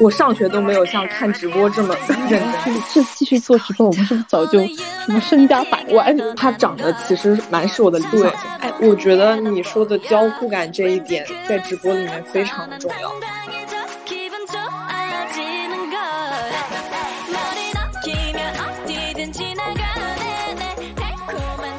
[0.00, 1.94] 我上学都没有像看直播这么
[2.28, 2.74] 认真。
[2.92, 4.58] 这继续做直播，我们是不是早就
[5.04, 6.16] 什么身家百万？
[6.36, 8.28] 他长得其实蛮是我的对，
[8.60, 13.12] 哎，我觉得你说的交互感这一点在直播里面非常的重要。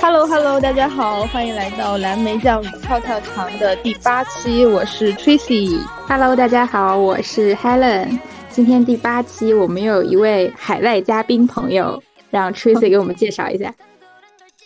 [0.07, 5.79] Hello Hello，大家好，欢迎来到蓝莓酱跳跳糖的第八期，我是 Tracy。
[6.07, 8.19] Hello，大家好，我是 Helen。
[8.47, 13.73] 今天第八期，我们有一位海外嘉宾朋友，让 Tracy 给我们介绍一下。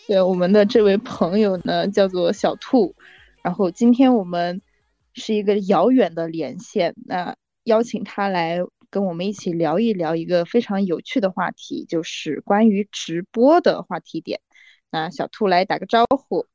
[0.08, 2.94] 对，我们的这位朋友呢，叫做小兔。
[3.42, 4.62] 然后今天我们
[5.14, 7.34] 是一个遥远的连线，那
[7.64, 14.42] 邀请他来跟我们一起聊一聊一个非常有趣的话题，就是关于直播的话题点。
[14.92, 16.48] 那小兔来打个招呼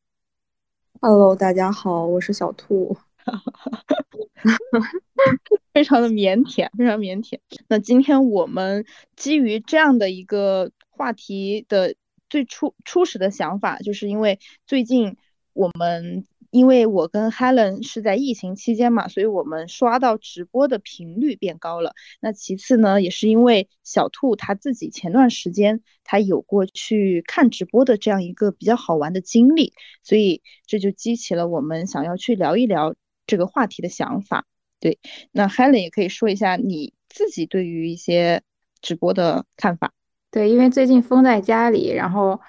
[1.01, 2.97] ，Hello，大家好，我是小兔，
[5.73, 7.39] 非常的腼腆，非常腼腆。
[7.69, 11.95] 那今天我们基于这样的一个话题的
[12.29, 15.17] 最初初始的想法，就是因为最近
[15.53, 16.27] 我们。
[16.55, 21.95] 因为我跟 Helen 是在疫情期间嘛，所以我们刷到直播的频率变高了。
[22.21, 29.73] 那其次呢，也是因为小兔他自己前段时间他有过去看直播的这样一个比较好玩的经历，
[30.05, 32.95] 所以这就激起了我们想要去聊一聊
[33.27, 34.47] 这个话题的想法。
[34.79, 35.01] 对，
[35.33, 38.43] 那 Helen 也可以说一下你自己对于一些
[38.81, 39.93] 直播的看法。
[40.31, 42.41] 对，因为最近封在家里，然后。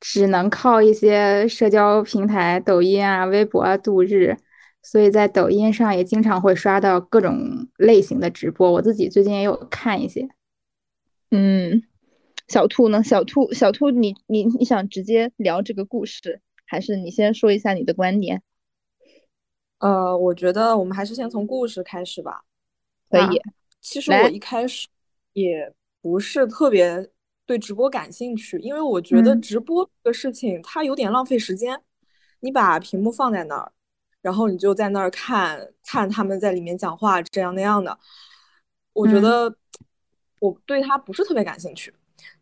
[0.00, 4.36] 只能靠一些社交平台，抖音啊、微博啊度日，
[4.82, 8.70] 所以在抖音上也经常会刷到各种类型的直播。
[8.70, 10.28] 我自己最近也有看一些。
[11.30, 11.82] 嗯，
[12.48, 13.02] 小兔呢？
[13.02, 18.42] 小兔，小兔，你你你想直接聊这个故事，还是你先说一下你的观点？
[19.78, 22.42] 呃，我觉得我们还是先从故事开始吧。
[23.08, 23.40] 可以。
[23.80, 24.86] 其实我一开始
[25.32, 25.72] 也
[26.02, 27.10] 不是特别。
[27.46, 31.80] 对直播感兴趣，因为我觉得直播这个事情它有点浪费时间。
[32.40, 33.72] 你把屏幕放在那儿，
[34.20, 37.98] 然后你就在那儿看看他们在里面讲话这样那样的。
[38.92, 39.54] 我觉得
[40.40, 41.94] 我对它不是特别感兴趣。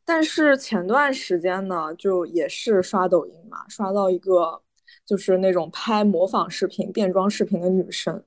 [0.04, 4.60] 但是前段时间呢，就也是刷抖音嘛，刷到一个
[5.06, 8.24] 就是那种拍模仿视频、变装视频的女生，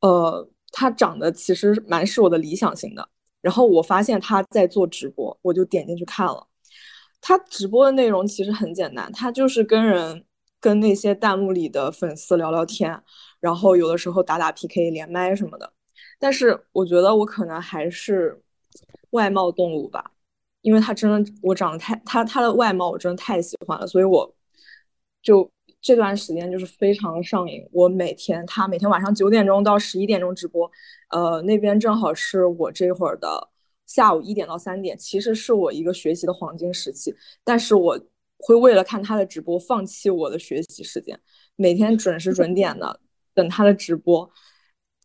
[0.00, 3.08] 呃，她长得其实蛮是我的理想型的。
[3.42, 6.48] 然后我发现他在做直播，我就点进去看了。
[7.20, 10.24] 他直播的内容其实很简单，他就是跟人
[10.58, 13.02] 跟那些弹幕里的粉丝聊聊天，
[13.40, 15.72] 然后有的时候打打 PK、连麦什么的。
[16.18, 18.42] 但是我觉得我可能还是
[19.10, 20.12] 外貌动物吧，
[20.62, 24.34] 因为他真的我长得太他他的外貌我真的太喜欢了，所以我
[25.22, 25.50] 就。
[25.82, 30.70] 这段时间就是非常上瘾，我每天他每天晚上九点钟到十一点钟直播，
[31.10, 33.50] 呃，那边正好是我这会儿的
[33.84, 37.98] 下午一点到三点，其实是我一个学习的黄金时期，但是我
[38.38, 41.18] 会为了看他的直播放弃我的学习时间，
[41.56, 43.00] 每天准时准点的
[43.34, 44.30] 等他的直播，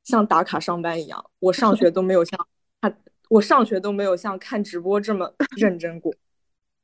[0.04, 2.48] 像打卡上班一样，我上学都没有像
[2.82, 2.96] 他，
[3.30, 6.14] 我上学都没有像看直播这么认真过。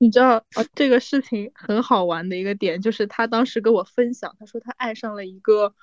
[0.04, 0.44] 你知道
[0.76, 5.74] 这个事情很好玩的一个点，就是他当时跟我分享，他说他爱上了一个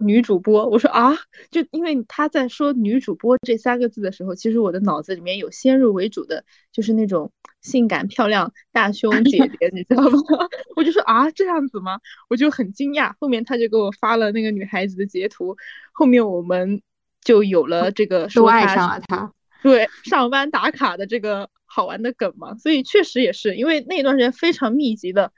[0.00, 0.68] 女主播。
[0.68, 1.14] 我说啊，
[1.48, 7.30] 就因为他在说女主播这三个字的时候，其实我的脑子里面有先入为主的，就是那种
[7.62, 10.18] 性感漂亮大胸姐 姐，你知道吗？
[10.74, 12.00] 我就说啊，这样子吗？
[12.28, 13.14] 我就很惊讶。
[13.20, 15.56] 后面他就给我发了那个女孩子的截图，
[15.92, 16.82] 后面我们
[17.22, 19.32] 就有了这个说爱上了他，
[19.62, 21.48] 对上班打卡的这个。
[21.70, 25.30] 好玩的梗嘛，所以确实也是因为那段时间非常密集的，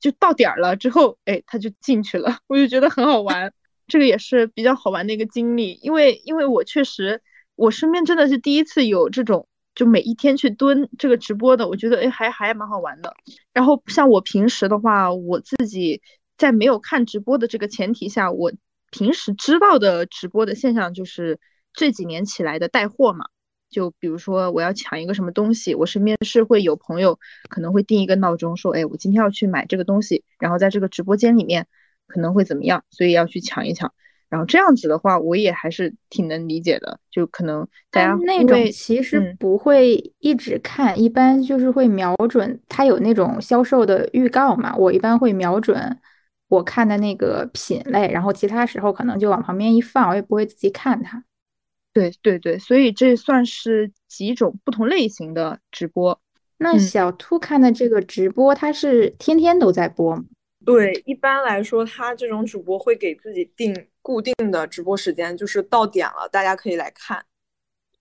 [0.00, 3.52] 就到点儿了之后，哎，他就进去了，我就觉得很好玩，
[3.86, 5.78] 这个也是比较好玩的一个经历。
[5.82, 7.20] 因为因为我确实，
[7.54, 13.14] 我身边真的是第一次有这种就每一天去蹲这个直播的，我觉得哎还还蛮好玩的。
[13.52, 16.00] 然后像我平时的话，我自己
[16.38, 18.50] 在没有看直播的这个前提下，我
[18.90, 21.38] 平时知道的直播的现象就是
[21.74, 23.26] 这几年起来的带货嘛。
[23.74, 27.18] 就比如说我要抢一个什么东西，我身边是会有朋友
[27.48, 31.66] 可能会定一个闹钟，说，哎，我今天要去买这个东西，然后在这个直播间里面
[32.06, 33.92] 可能会怎么样，所以要去抢一抢。
[34.30, 45.98] 然后这样子的话，我也还是挺能理解的，就可能大家那种其实不会一直看，一般就是会瞄准它有那种销售的预告嘛，我一般会瞄准
[46.48, 51.24] 我看的那个品类，然后其他时候可能就往旁边一放，我也不会仔细看它。
[51.94, 56.20] 对对对，所以这算是几种不同类型的直播。
[56.58, 60.24] 那小兔看的这个直播，他是天天都在播吗？
[60.64, 67.24] 对，一般来说，他这种主播会给自己定固定的直播时间，就是到点了，大家可以来看。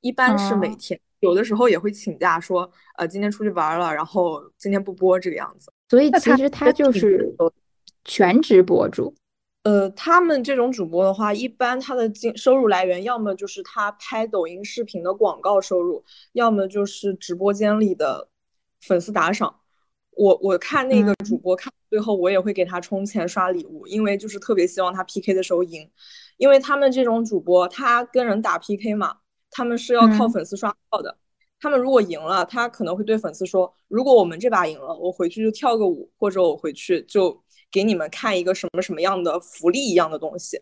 [0.01, 5.71] 一般是每天，有的时候也会请假说，呃，今天出去玩了，然后今天不播这个样子。
[5.89, 7.35] 所以其实他就是
[8.05, 9.13] 全职博主。
[9.63, 18.27] 呃，他们这种主播的话，一般他的经收入来源，要么就是他拍抖音视频的广告收入，要么就是直播间里的
[18.81, 19.61] 粉丝打赏。
[20.11, 25.89] 我我看那个主播看最后，我也会给他充钱刷礼物，因为就是特别希望他 PK 的时候赢，
[26.35, 29.15] 因为他们这种主播他跟人打 PK 嘛，
[29.49, 31.17] 他们是要靠粉丝刷票的。
[31.61, 37.41] 他们如果赢了，他可能会对粉丝说：“如果我们这把赢了，我回去就跳个舞，或者我回去就。”
[37.73, 40.61] 给你们看一个什么什么样的福利一样的东西，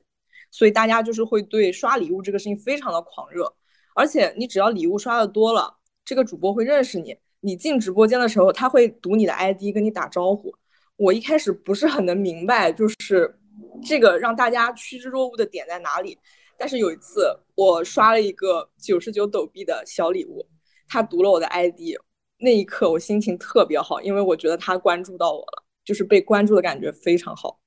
[0.49, 3.53] 所以大家就是会对刷礼物这个事情非常的狂热，
[3.93, 10.55] 而且你只要礼物刷的多了，这个主播会认识你，你进直播间的时候他会读你的 ID 跟你打招呼。
[10.95, 13.37] 我一开始不是很能明白，就是
[13.83, 16.17] 这个让大家趋之若鹜的点在哪里，
[16.57, 20.47] 但是有一次我刷了一个九十九抖币的小礼物，
[20.87, 21.97] 他读了我的 ID，
[22.37, 25.60] 那一刻我心情特别好，因为我觉得他关注到我了。
[25.91, 27.59] 就是被关注的感觉非常好，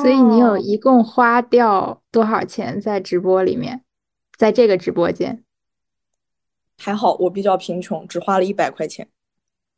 [0.00, 3.82] 所以你有一共花掉多少钱在直播里面，
[4.38, 5.42] 在这个直播间？
[6.78, 9.08] 还好我比较贫穷，只花了一百块钱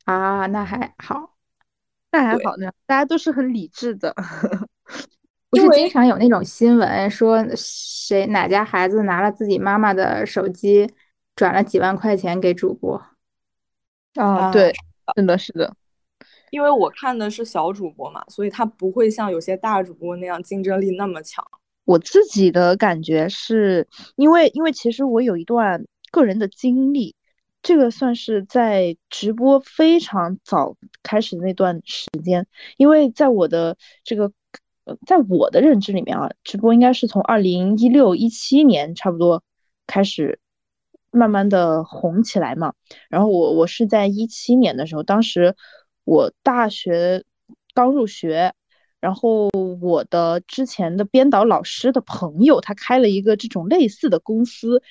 [0.04, 1.36] 啊，那还好，
[2.12, 4.14] 那还好呢，大家都是很理智的。
[5.48, 10.92] 不是经常有那种新闻说谁哪家孩子拿了自己妈妈的手机
[11.34, 13.02] 转了几万块钱给主播？
[14.16, 14.74] 啊，对，
[15.14, 15.74] 真的是的。
[16.50, 21.44] 因为我看的是小主播嘛，所以他不会像有些大主播那样竞争力那么强。
[21.84, 27.14] 我自己的感觉是，因为因为其实我有一段个人的经历，
[27.62, 32.46] 这个算是在直播非常早开始的那段时间。
[32.76, 34.32] 因为在我的这个，
[34.84, 39.44] 呃，在我的认知里面啊，直播应该是从二零一六一七年差不多
[39.86, 40.40] 开始
[41.12, 42.74] 慢慢的红起来嘛。
[43.08, 45.54] 然后我我是在一七年的时候，当时。
[46.06, 47.24] 我大学
[47.74, 48.54] 刚入学，
[49.00, 49.50] 然后
[49.82, 54.82] 我的之前的编导老师的朋友，他开了一个这种类似的公司。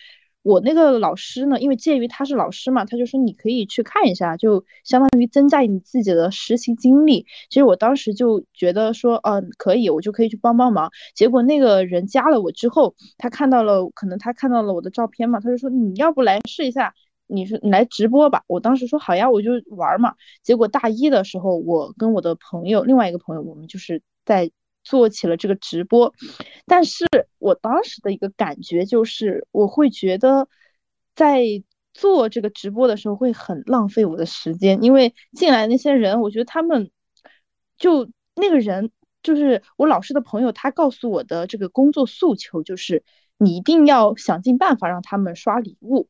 [0.43, 7.25] 我那个老师呢，因为介于他是老师嘛，他就说你可以去看一下，就相当于增加你自己的实习经历。
[7.49, 10.91] 其实我当时就觉得说，嗯，可以，我就可以去帮帮忙。
[11.15, 16.93] 结果那个人加了我之后，他看到了，可能他看到了我的照片嘛，他就说你要不来试一下。
[17.27, 20.13] 你说来直播吧，我当时说好呀，我就玩嘛。
[20.43, 24.51] 结果大一的时候，我跟我的朋友，另外一个朋友，我们就是在
[24.83, 26.13] 做起了这个直播。
[26.65, 27.05] 但是
[27.39, 30.47] 我当时的一个感觉就是，我会觉得
[31.15, 31.43] 在
[31.93, 36.91] 做这个直播的时候会很浪费我的时间，因为进来那些人，我觉得他们
[37.77, 38.91] 就那个人
[39.23, 43.03] 就是我老师的朋友，他告诉我的这个工作诉求就是，
[43.37, 46.07] 你一定要想尽办法让他们刷礼物。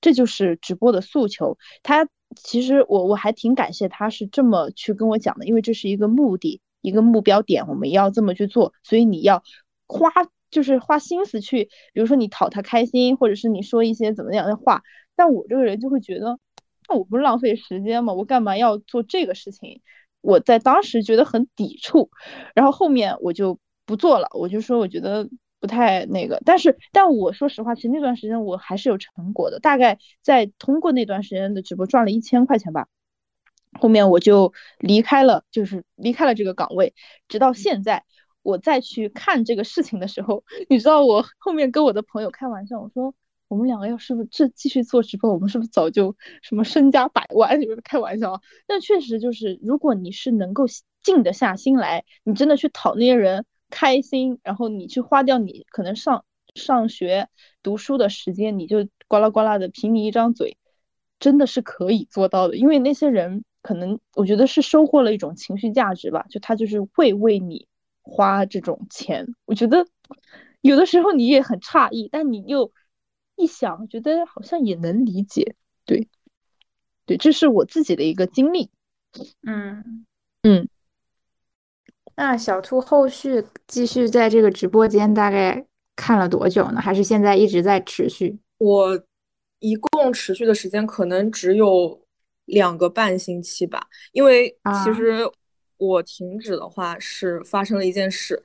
[0.00, 1.58] 这就是直播的诉求。
[1.82, 8.74] 他其实我我还挺感谢他是这么去跟我讲的，因为这是一个目的，一个目标点，我们要这么去做。
[8.82, 9.42] 所以你要
[9.86, 10.10] 花
[10.50, 14.82] 就是花心思去，比如说你讨他开心，或者是你说一些怎么样的话。
[15.16, 16.38] 但我这个人就会觉得，
[16.88, 18.12] 那我不是浪费时间吗？
[18.12, 19.80] 我干嘛要做这个事情？
[20.20, 22.10] 我在当时觉得很抵触，
[22.54, 24.28] 然后后面我就不做了。
[24.32, 25.28] 我就说我觉得。
[25.60, 32.86] 不太那个，但是但我说实话，其实那段时间我还是有成果的，大概在通过那段时间的直播赚了一千块钱吧。
[33.72, 36.94] 后面我就离开了，就是离开了这个岗位，
[37.28, 38.04] 直到现在
[38.42, 43.14] 我再去看这个事情的时候， 你知道我后面跟我的朋友开玩笑，我说
[43.48, 47.60] 我们两个要是不是这继续做直播，我们是不是早就什么身家百万？
[47.60, 50.64] 就是开玩笑啊，但确实就是，如果你是能够
[51.02, 53.44] 静得下心来，你真的去讨那些人。
[53.70, 57.28] 开心，然后你去花掉你可能上上学
[57.62, 60.56] 读书的时间，你就呱啦呱啦的凭你一张嘴，
[61.20, 62.56] 真的是可以做到的。
[62.56, 67.66] 因为那些人可能我觉得是收获了一种情绪价值吧，就他就是会为你
[68.02, 69.26] 花这种钱。
[69.44, 69.86] 我觉得
[70.60, 72.72] 有的时候你也很诧异，但你又
[73.36, 75.54] 一想，觉得好像也能理解。
[75.84, 76.08] 对，
[77.06, 78.70] 对，这是我自己的一个经历。
[79.42, 80.06] 嗯
[80.42, 80.68] 嗯。
[82.18, 86.80] 那小兔后续继续在这个直播间大概看了多久呢？
[86.80, 88.36] 还是现在一直在持续？
[88.58, 89.00] 我
[89.60, 92.02] 一共持续的时间可能只有
[92.46, 93.86] 两个半星期吧。
[94.10, 94.50] 因为
[94.84, 95.30] 其实
[95.76, 98.42] 我停止的话是发生了一件事。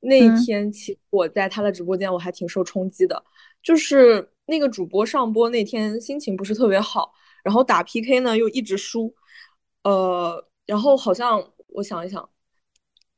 [0.00, 3.22] 那天其实我在他的直播间我还挺受冲击的，
[3.62, 7.12] 就是那个主播上播那天心情不是特别好，
[7.44, 9.14] 然后打 PK 呢又一直输，
[9.84, 12.26] 呃，然后好像我想一想。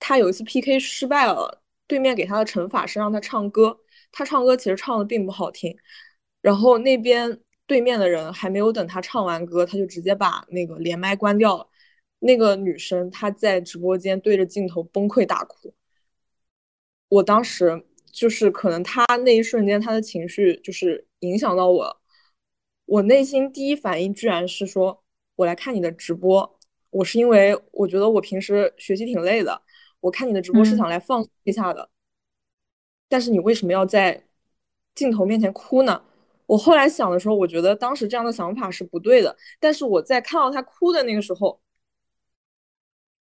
[0.06, 3.80] 他有一次 PK 失败了，对面给他的惩罚是让他唱歌。
[4.12, 5.75] 他唱歌其实唱的并不好听，
[6.42, 11.66] 然后那边对面的人还没有等他唱完歌，他就直接把那个连麦关掉了。
[12.18, 15.75] 那个女生她在直播间对着镜头崩溃大哭。
[17.08, 17.82] 我当时
[18.12, 22.00] 就是可能她那一瞬间她的情绪就是影响到我，
[22.84, 25.02] 我内心第一反应居然是说，
[25.37, 26.58] 我来看你的直播，
[26.90, 29.62] 我是因为我觉得我平时学习挺累的，
[30.04, 31.88] 我看你的直播是想来放松一下的。
[33.08, 34.23] 但是你为什么要在
[34.94, 36.02] 镜头面前哭呢？
[36.44, 39.34] 我后来想的时候，我觉得当时这样的想法是不对的。
[39.58, 41.58] 但是我在看到他哭的那个时候，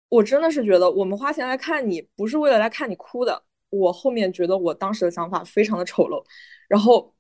[0.08, 3.44] 我真的是觉得我们花钱来看你，不是为了来看你哭的。
[3.72, 6.24] 我后面觉得我当时的想法非常的丑陋。
[6.70, 7.14] 然后，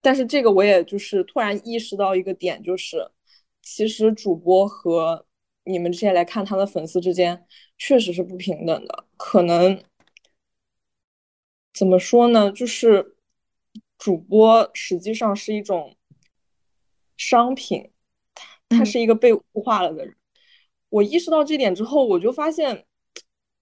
[0.00, 3.10] 但是这个我也就是突然意识到一个点，就是
[3.62, 5.26] 其实主播和
[5.66, 7.46] 你们这些来看他的粉丝之间
[7.76, 9.82] 确实是不平等的，可能。
[11.74, 12.50] 怎么说呢？
[12.50, 13.16] 就是
[13.98, 15.94] 主播实际上是一种
[17.18, 17.90] 商品，
[18.70, 20.16] 他是一个被物化了的人。
[20.88, 22.86] 我意识到这点之后，我就发现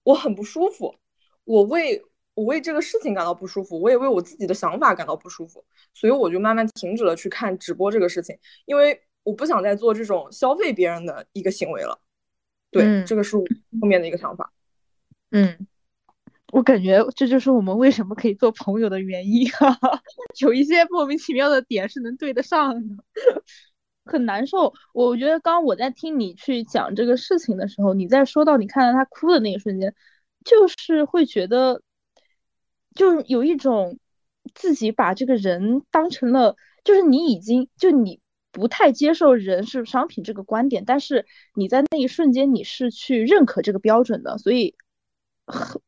[0.03, 0.95] 我很不舒服。
[1.43, 2.01] 我为
[2.35, 5.65] 我为这个事情感到不舒服，我也为我自己的想法感到不舒服。
[5.93, 11.99] 所以我就慢慢停止了去看直播这个事情，因为我不想再做这种消费别人的一个行为了。
[12.71, 13.43] 对，这个是我
[13.81, 14.53] 后面的一个想法。
[15.31, 15.67] 嗯。
[16.53, 19.77] 我感觉这就是我们为什么可以做朋友的原因哈，
[20.39, 23.03] 有一些莫名其妙的点是能对得上的，
[24.05, 24.71] 很难受。
[24.93, 29.93] 我觉得刚刚我在听你去讲这个事情的时候，你在说到你看到他哭的那一瞬间，
[30.45, 31.81] 就是会觉得，
[32.93, 33.97] 就有一种
[34.53, 36.55] 自己把这个人当成了，
[36.85, 38.21] 就是你已经就你
[38.55, 44.73] 不太接受人是商品这个观点，但是你在那一瞬间你是去认可这个标准的，所以。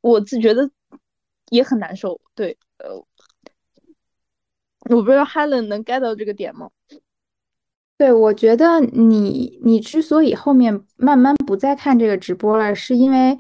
[0.02, 0.70] 我自觉得
[1.50, 2.94] 也很难受，对，呃，
[4.96, 6.70] 我不知道 Helen 能 get 到这个点吗？
[7.98, 13.36] 对，我觉得你你之所以后面慢慢不再看这个直播了，是因为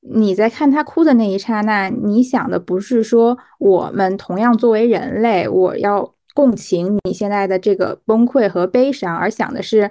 [0.00, 9.90] 你在看他哭的那一刹那，你想的不是说我们同样作为人类，我要共情你现在的这个崩溃和悲伤，而想的是。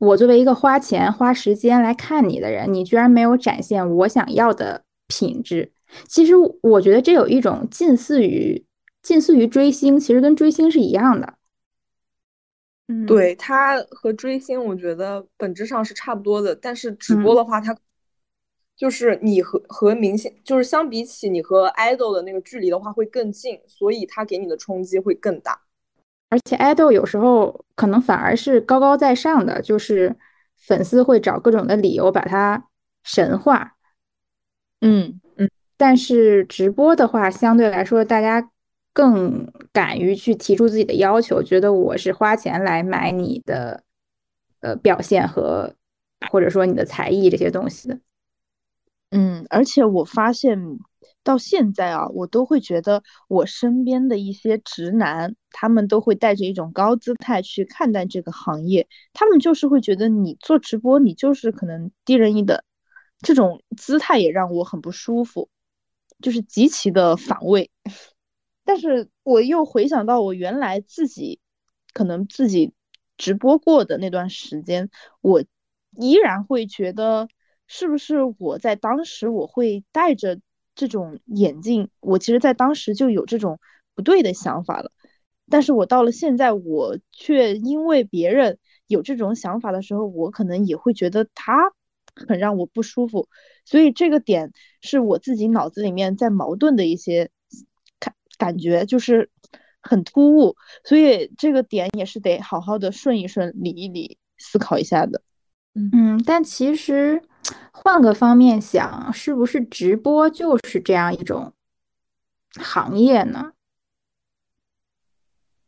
[0.00, 5.72] 我作为一个花钱花时间来看你的人，你居然没有展现我想要的品质。
[6.06, 8.66] 其实我觉得这有一种近似于
[9.02, 11.34] 近似于追星，其实跟追星是一样的。
[12.88, 16.54] 嗯，对它和追星，我觉得本质上是差不多的。
[16.54, 17.74] 但是直播的话，它
[18.76, 25.60] 就是你和和明星，就是相比起你和 idol 的那个距离的话会更近，所以他给你的冲击会更大。
[26.30, 30.16] 而且 idol 有时候可能反而是高高在上的，就是
[30.56, 32.66] 粉丝会找各种的理由把它
[33.04, 33.76] 神化。
[34.80, 38.50] 嗯嗯，但是直播的话，相对来说大家
[38.92, 43.84] 更敢于去提出自己的要求，觉得我是花钱来买你的
[44.60, 45.74] 呃表现和
[46.32, 47.98] 或者说你的才艺这些东西的。
[49.10, 50.78] 嗯，而且我发现。
[51.22, 58.86] 到现在啊，我都会觉得我身边的一些直男，他们都会带着一种高姿态去看待这个行业。
[59.14, 62.62] 他们就是会觉得你做直播，你就是可能低人一等，
[63.20, 65.48] 这种姿态也让我很不舒服，
[66.20, 67.70] 就是极其的反胃。
[68.62, 71.40] 但是我又回想到我原来自己
[71.94, 72.74] 可能自己
[73.16, 74.90] 直播过的那段时间，
[75.22, 75.42] 我
[75.98, 77.28] 依然会觉得，
[77.66, 80.40] 是不是我在当时我会带着。
[80.76, 83.60] 这种眼镜，我其实在当时就有这种
[83.94, 84.90] 不对的想法了，
[85.48, 91.70] 但是我到了现在，我却因为别人有这种想法的时候，我可能也会觉得他
[92.16, 93.28] 很让我不舒服，
[93.64, 97.30] 所以这个点是我自己脑子里面在矛盾的一些
[98.00, 99.30] 感感觉，就是
[99.80, 105.22] 很突兀，所以这个点也是得好好的顺一顺、理一理、思考一下的。
[105.74, 107.22] 嗯，但其实。
[107.72, 111.52] 换个方面想，是不是直播就是这样一种
[112.56, 113.52] 行业呢？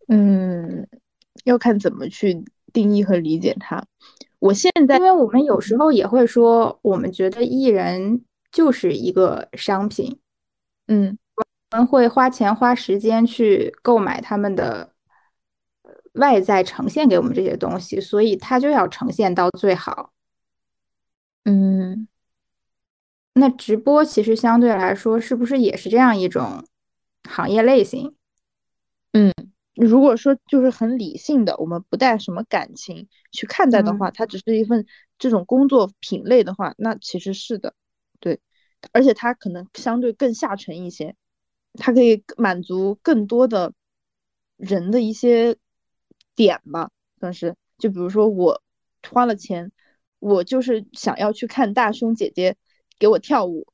[0.08, 0.88] 嗯，
[1.44, 3.84] 要看怎么去定义和理解它。
[4.38, 10.20] 我现在，因为我们有时候也会说，我们觉得艺人就是一个商品。
[10.86, 11.18] 嗯，
[11.70, 14.92] 我们会花钱花时间去购买他们的
[16.14, 20.12] 外在呈现给我们这些东西，所以他就要呈现到最好。
[21.48, 22.08] 嗯，
[23.34, 26.66] 那直播其实相对来说是不是也是这样一种
[27.22, 28.16] 行业类型？
[29.12, 29.32] 嗯，
[29.76, 34.86] 如果说就是很理性的，我们不带什么感情去看待的话，它只是一份
[35.20, 37.74] 这种工作品类的话，那其实是的，
[38.18, 38.40] 对，
[38.90, 41.14] 而且它可能相对更下沉一些，
[41.74, 43.72] 它可以满足更多的
[44.56, 45.56] 人的一些
[46.34, 47.54] 点吧，算是。
[47.78, 48.60] 就比如说我
[49.08, 49.70] 花了钱，
[50.26, 52.56] 我就是想要去看大胸姐姐
[52.98, 53.68] 给我跳舞，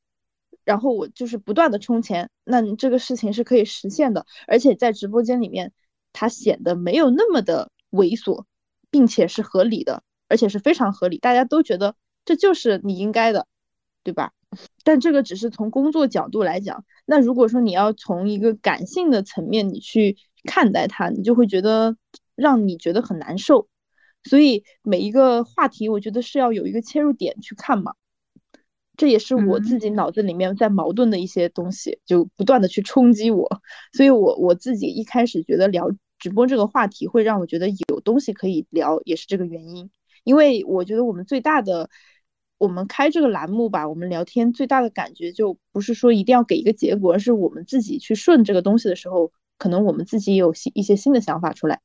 [0.64, 5.72] 然后我就是不断的充钱，那这个事情是可以实现的，而且在直播间里面，
[6.12, 8.44] 它显得没有那么的猥琐，
[8.90, 13.46] 并且是合理的，而且是非常合理，大家都觉得这就是你应该的，
[14.02, 14.34] 对吧？
[14.84, 21.96] 但这个只是从工作角度来讲，那如果说你要从一个感性的层面你去看待它，你就会觉得
[22.34, 23.68] 让你觉得很难受。
[24.24, 27.92] 所以每一个话题，我觉得是要有一个切入点去看嘛。
[28.96, 33.48] 这也是我自己脑子里面在矛盾的一些东西，就不断的去冲击我。
[33.92, 39.90] 所以我我自己一开始觉得聊直播这个话题会让我觉得有东西可以聊，也是这个原因。
[40.24, 41.90] 因为我觉得我们最大的。
[42.58, 51.80] 我们开这个栏目吧，我们聊天最大的感觉就不是说一定要给一个结果，而是我们自己去顺这个东西的时候，可能我们自己有新一些新的想法出来。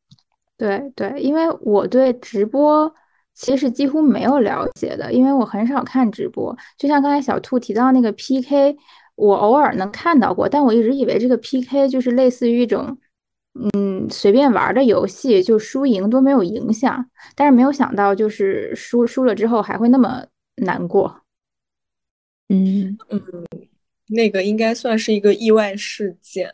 [0.57, 2.93] 对对，因为我对直播
[3.33, 6.55] 其实几乎没有了解的，因为我很少看直播。
[6.77, 8.75] 就像刚才小兔提到那个 PK，
[9.15, 12.97] 我偶尔能看到过，但我一直以为这个 PK 就是类似于一种
[13.73, 17.09] 嗯随便玩的游戏，就输赢都没有影响。
[17.35, 20.25] 但是没有想到，就是输输了之后还会那么。
[20.59, 21.21] 难过，
[22.49, 23.21] 嗯嗯，
[24.07, 26.51] 那个应该算是一个意外事件。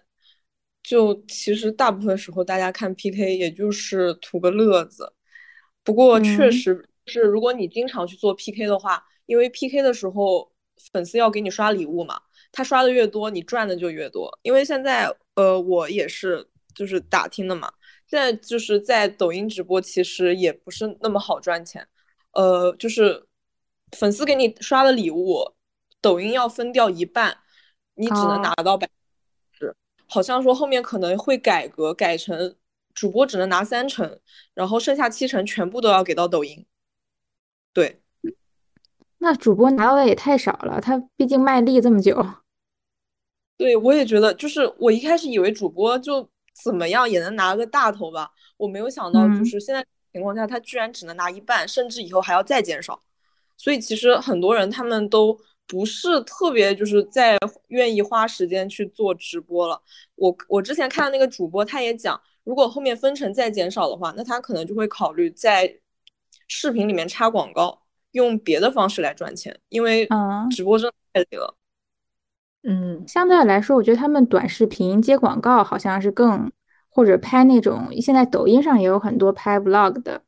[0.84, 5.12] 就其实大部分时候大家看 PK 也就是图个乐子。
[5.84, 10.52] 不过确实是，如果你经常去做 PK 的话，因为 PK 的时候
[10.92, 12.22] 粉丝要给你刷礼物嘛，
[12.52, 14.38] 他刷的越多，你赚的就越多。
[14.44, 17.72] 因为现在呃，我也是就是打听的嘛，
[18.08, 21.88] 现在就是在抖音直播其实也不是那么好赚钱，
[22.34, 23.26] 呃，就是。
[23.96, 25.54] 粉丝给你刷的礼物，
[26.02, 27.38] 抖音要分掉一半，
[27.94, 28.90] 你只能拿到百
[30.14, 32.56] 好像说后面可能会改革，改成
[32.94, 34.20] 主播只能拿三成，
[34.54, 36.64] 然后剩下七成全部都要给到抖音。
[37.74, 38.00] 对，
[39.18, 42.24] 那主播拿到的也太少了，他毕竟卖力这么久。
[43.58, 46.30] 对，我也觉得，就是我一开始以为主播就
[46.64, 53.02] 怎么样也能拿个大头吧，我没有想到就是现在情况下他居然只能拿一半，甚至以后还要再减少。
[53.58, 59.82] 所以其实很多人他们都不是特别就是在愿意花时间去做直播了。
[60.16, 65.80] 我我之前看的那个主播他也讲，如果后面分成再减少的话，那他可能就会考虑在
[66.48, 70.08] 视频里面插广告，用别的方式来赚钱，因为
[70.52, 71.56] 直播真的太累了。
[72.64, 76.52] 嗯，相对来说，我觉得他们短视频接广告好像是更
[76.90, 80.22] 或者拍那种，现在抖音上也有很多拍 vlog 的。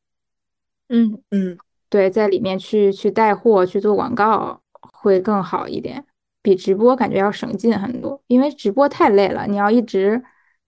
[0.89, 1.57] 嗯嗯。
[1.87, 4.61] 对，在里面去去带货去做广告
[5.05, 6.03] 会更好一点，
[6.41, 8.19] 比直播感觉要省劲很多。
[8.25, 10.23] 因为直播太累了，你要一直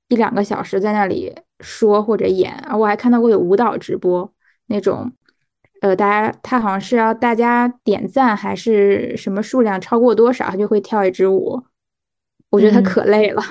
[0.10, 2.78] 一两个小时在那里说或者演啊。
[2.78, 4.32] 我还看到过有舞蹈直播
[4.68, 5.12] 那种，
[5.82, 11.64] 呃，大家他好像是要大家点赞还是什么数量超过多少，他就会跳一支舞。
[12.52, 13.42] 我觉得他可累了，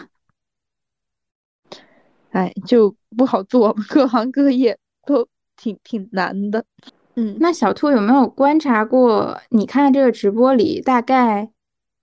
[2.31, 6.64] 哎，就不好做， 各行各业都挺挺难的。
[7.18, 9.40] 嗯，那小兔有没有观察过？
[9.48, 11.50] 你看这个直播里，大概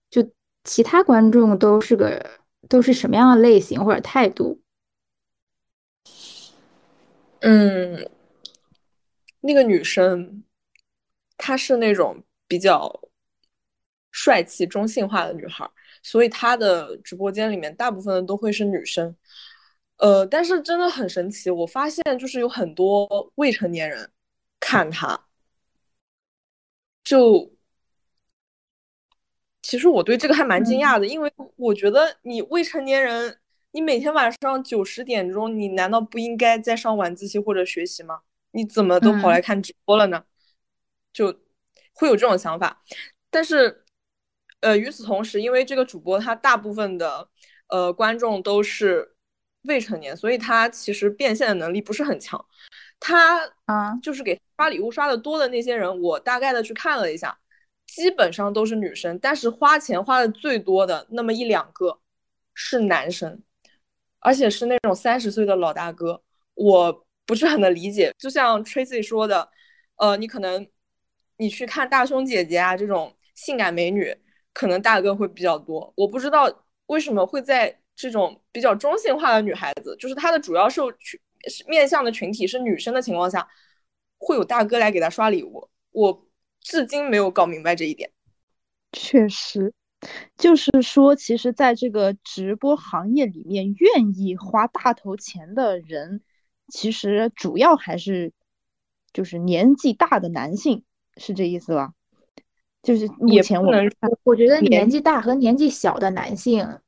[0.09, 0.27] 就
[0.63, 4.59] 其他观众都是个都是什么样的类型或者态度？
[7.41, 8.09] 嗯，
[9.41, 10.43] 那个女生，
[11.37, 13.01] 她是那种比较
[14.11, 15.69] 帅气、中性化的女孩，
[16.01, 19.15] 所以她的直播间里面大部分的都会是女生。
[19.97, 24.09] 呃，但是真的很神奇，我发现就是有很多未成年人。
[24.65, 25.27] 看他，
[27.03, 27.53] 就
[29.61, 33.39] 其实我对这个还蛮惊讶的，因为我觉得你未成年人，
[33.71, 38.21] 你每天晚上九十点钟，你难道不应该在上晚自习或者学习吗？
[38.51, 40.23] 你怎么都跑来看直播了呢？
[41.11, 41.41] 就
[41.93, 42.81] 会有这种想法。
[43.29, 43.83] 但是，
[44.61, 47.29] 呃，与此同时，因为这个主播他大部分的
[47.67, 49.15] 呃观众都是
[49.63, 52.45] 未成年，所以他其实变现的能力不是很强。
[53.05, 57.37] 他啊，就是给刷礼物刷的多的那些人，我大概的去看了一下，
[57.85, 61.99] 基本上都是女生，但是花钱花的最多的那么一两个
[62.53, 63.43] 是男生，
[64.19, 68.13] 而且是那种三十岁的老大哥，我不是很能理解。
[68.17, 69.49] 就像 Tracy 说的，
[69.97, 70.65] 呃，你可能
[71.35, 74.17] 你去看大胸姐姐啊这种性感美女，
[74.53, 75.91] 可能大哥会比较多。
[75.97, 76.49] 我不知道
[76.85, 81.19] 为什么会在这种比较中性化的女孩子，就是她的主要受群。
[81.67, 83.47] 面向的群体是女生的情况下，
[84.17, 85.69] 会有大哥来给他刷礼物。
[85.91, 86.27] 我
[86.61, 88.11] 至今没有搞明白这一点。
[88.91, 89.73] 确实，
[90.37, 96.21] 就是说，其实在这个直播行业里面，愿意花大头钱的人，
[96.67, 98.31] 其实主要还是
[99.11, 100.83] 就是年纪大的男性，
[101.17, 101.93] 是这意思吧？
[102.81, 103.89] 就是目前我们
[104.23, 106.79] 我觉得年纪大和年纪小的男性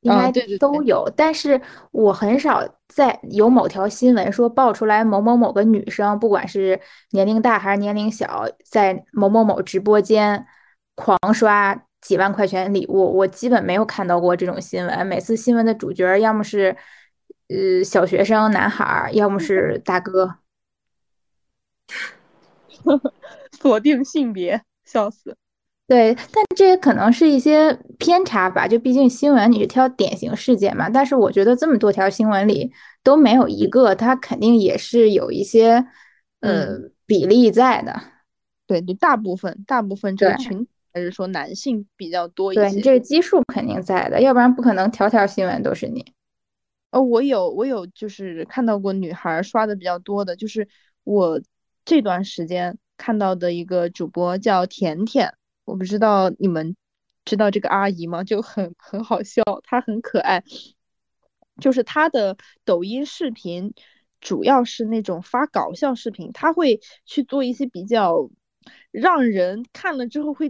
[0.00, 6.80] 应该都有，但是我很少在有某条新闻说爆出来某某某个女生，不管是
[7.10, 10.46] 年龄大还是年龄小，在某某某直播间
[10.94, 15.06] 狂刷几万块钱礼物，我基本没有看到过这种新闻。
[15.06, 16.76] 每次新闻的主角要么是
[17.48, 20.36] 呃小学生男孩，要么是 大哥，
[23.60, 24.62] 锁定性别。
[24.84, 25.36] 笑死，
[25.88, 28.68] 对，但这也可能是一些偏差吧。
[28.68, 32.70] 就毕竟新闻你是挑典型事件嘛，但是我觉得这么多条新闻里
[33.02, 35.86] 都没有一个，它肯定也是有一些
[36.40, 37.98] 呃比例在的。
[38.66, 42.60] 对，就大部分大部分这个群还是说男性比较多一些。
[42.60, 46.04] 对你这个基数肯定在的，要不然不可能条条新闻都是你。
[46.90, 50.68] 哦，我有我有就是看到过女孩刷的比较多的，就是
[51.04, 51.40] 我
[51.86, 52.76] 这段时间。
[53.00, 55.32] 看到的一个主播叫甜甜，
[55.68, 56.74] 我不知道你们
[57.26, 58.24] 知道这个阿姨吗？
[58.24, 60.42] 就很很好笑，她很可爱。
[61.60, 63.74] 就是她的抖音视频
[64.18, 68.30] 主要是那种发搞笑视频，她会去做一些比较
[68.90, 70.48] 让人看了之后会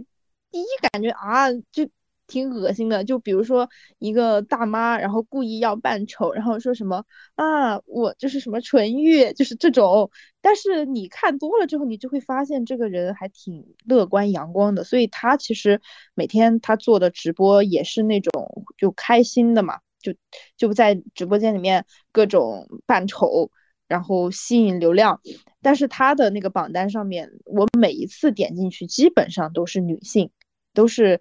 [0.51, 1.89] 第一感觉啊就。
[2.29, 7.03] 挺恶心的，就比如说一个大妈，然后故意要扮丑，然后说什么
[7.35, 10.09] 啊，我就是什么纯欲，就是这种。
[10.39, 14.83] 但是你看多了之后，你就会发现这个人还挺乐观阳光的。
[14.83, 15.81] 所以他其实
[16.13, 20.13] 每天他做的直播也是那种就开心的嘛，就
[20.55, 23.49] 就在直播间里面各种扮丑，
[23.87, 25.19] 然后吸引流量。
[25.61, 30.29] 但是他的那个榜单上面，我每一次点进去，基本上都是女性，
[30.75, 31.19] 都是。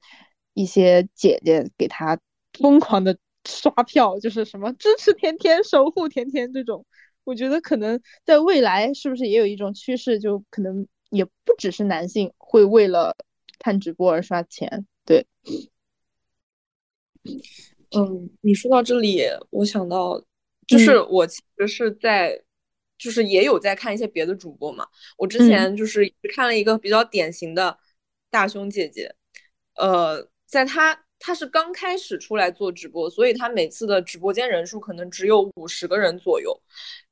[0.58, 2.18] 一些姐姐给他
[2.54, 6.84] 疯狂的刷票，就是什么支持甜甜、守护甜甜这种，
[7.22, 13.16] 我觉得可能在未来是不是也有一种趋势，就可能也不只是男性会为了
[13.60, 14.84] 看直播而刷钱。
[15.04, 15.24] 对，
[17.92, 20.20] 嗯，你说到这里，我想到
[20.66, 22.42] 就是我其实是在，
[22.98, 24.88] 就是也有在看一些别的主播嘛。
[25.16, 27.78] 我之前就是看了一个比较典型的
[28.28, 29.14] 大胸姐姐，
[29.76, 30.28] 呃。
[30.48, 36.58] 在他他是刚开始出来做直播，所以他每次的直播间人数可能只有五十个人左右，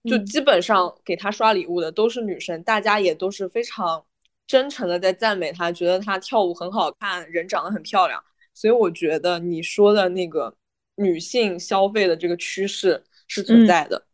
[0.04, 4.02] 就基本上给他刷礼物的都是女生，大家也都是非常
[4.46, 10.56] 真诚的在赞美他，觉得他跳舞很好看，人长得很漂亮，所以我觉得你说的那个
[10.94, 14.06] 女性消费的这个趋势是存在的。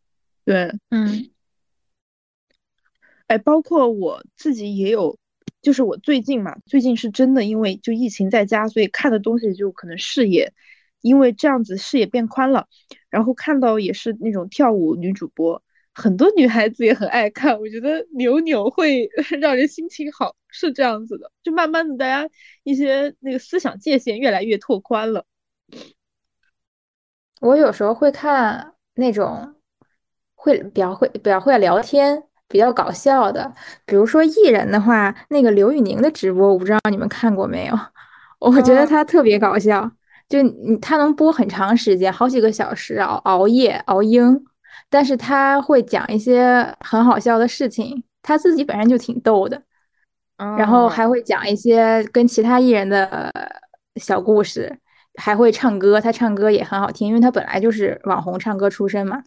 [0.44, 1.30] 对，嗯，
[3.28, 5.16] 哎，包括我自己也有。
[5.62, 10.52] 就是我最近嘛，最近是真的，因为就疫情在家，所以看的东西就可能视野，
[11.00, 12.66] 因为这样子视野变宽了，
[13.08, 15.62] 然后看到也是那种跳舞女主播，
[15.94, 19.08] 很多女孩子也很爱看，我觉得扭扭会
[19.40, 22.28] 让人心情好，是这样子的，就慢慢的大家
[22.64, 25.24] 一些那个思想界限越来越拓宽了。
[27.40, 29.54] 我有时候会看那种
[30.34, 32.24] 会比较会比较会聊天。
[32.52, 33.50] 比较搞笑的，
[33.86, 37.74] 比如说艺人的话，那个刘宇宁的直播，我不知道你们看过没有？
[38.38, 39.90] 我觉得他特别搞笑，
[40.28, 44.44] 就你他能播很长时间，好几个小时熬熬夜熬鹰，
[44.90, 49.62] 但是他会讲一些很好笑的事情，他自己本身就挺逗的，
[50.36, 53.32] 然后还会讲一些跟其他艺人的
[53.96, 54.76] 小故事，
[55.14, 59.22] 还会唱歌，他唱歌也很好听，因为他本来就是网红唱歌出身嘛。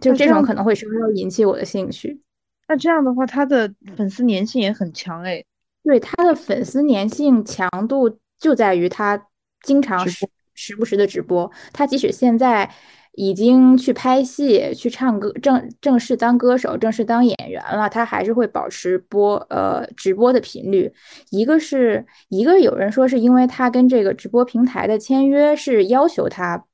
[0.00, 2.20] 就这种可能会稍稍引起我的兴趣。
[2.68, 5.44] 那这样的话，他的粉丝粘性也很强哎。
[5.82, 9.26] 对，他的粉丝粘性强度就在于他
[9.62, 11.50] 经常时时不时的直播。
[11.72, 12.70] 他即使现在
[13.12, 20.92] 已经去拍戏、去唱歌、正正式当歌手、正式当演员了，他还是会保持播呃直播的频率。
[21.30, 26.64] 一个是一个有人说是因为他跟这个直播平台的签约是要求他。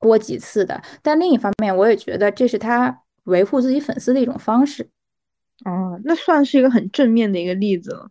[0.00, 4.90] 播几次的，但另一方面，我也觉得这是他维护自己粉丝的一种方式。
[5.64, 8.10] 哦，那算是一个很正面的一个例子了。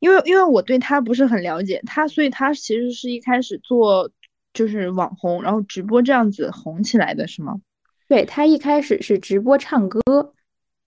[0.00, 4.10] 因为因为我对他不是很了解，他所以他其实是一开始做
[4.52, 7.60] 就是网红，然后直播这样子红起来的，是吗？
[8.08, 10.00] 对他一开始是直播唱歌。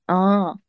[0.08, 0.60] 哦。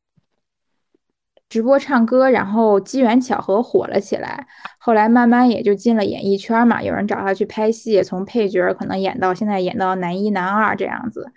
[1.48, 4.46] 直播唱歌，然后机缘巧合火了起来，
[4.78, 6.82] 后来慢慢也就进了演艺圈嘛。
[6.82, 11.30] 有人找他去拍戏，从配角可能演到现在演到男一、男二这样子，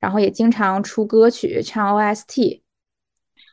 [0.00, 2.62] 然后也经常出歌曲唱 OST。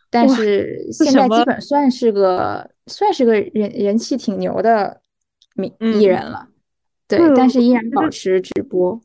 [0.10, 5.02] 但是现在基本算是个算是个人人气挺牛的
[5.54, 6.48] 名艺人了，
[7.08, 9.00] 对，但是依然保持直播。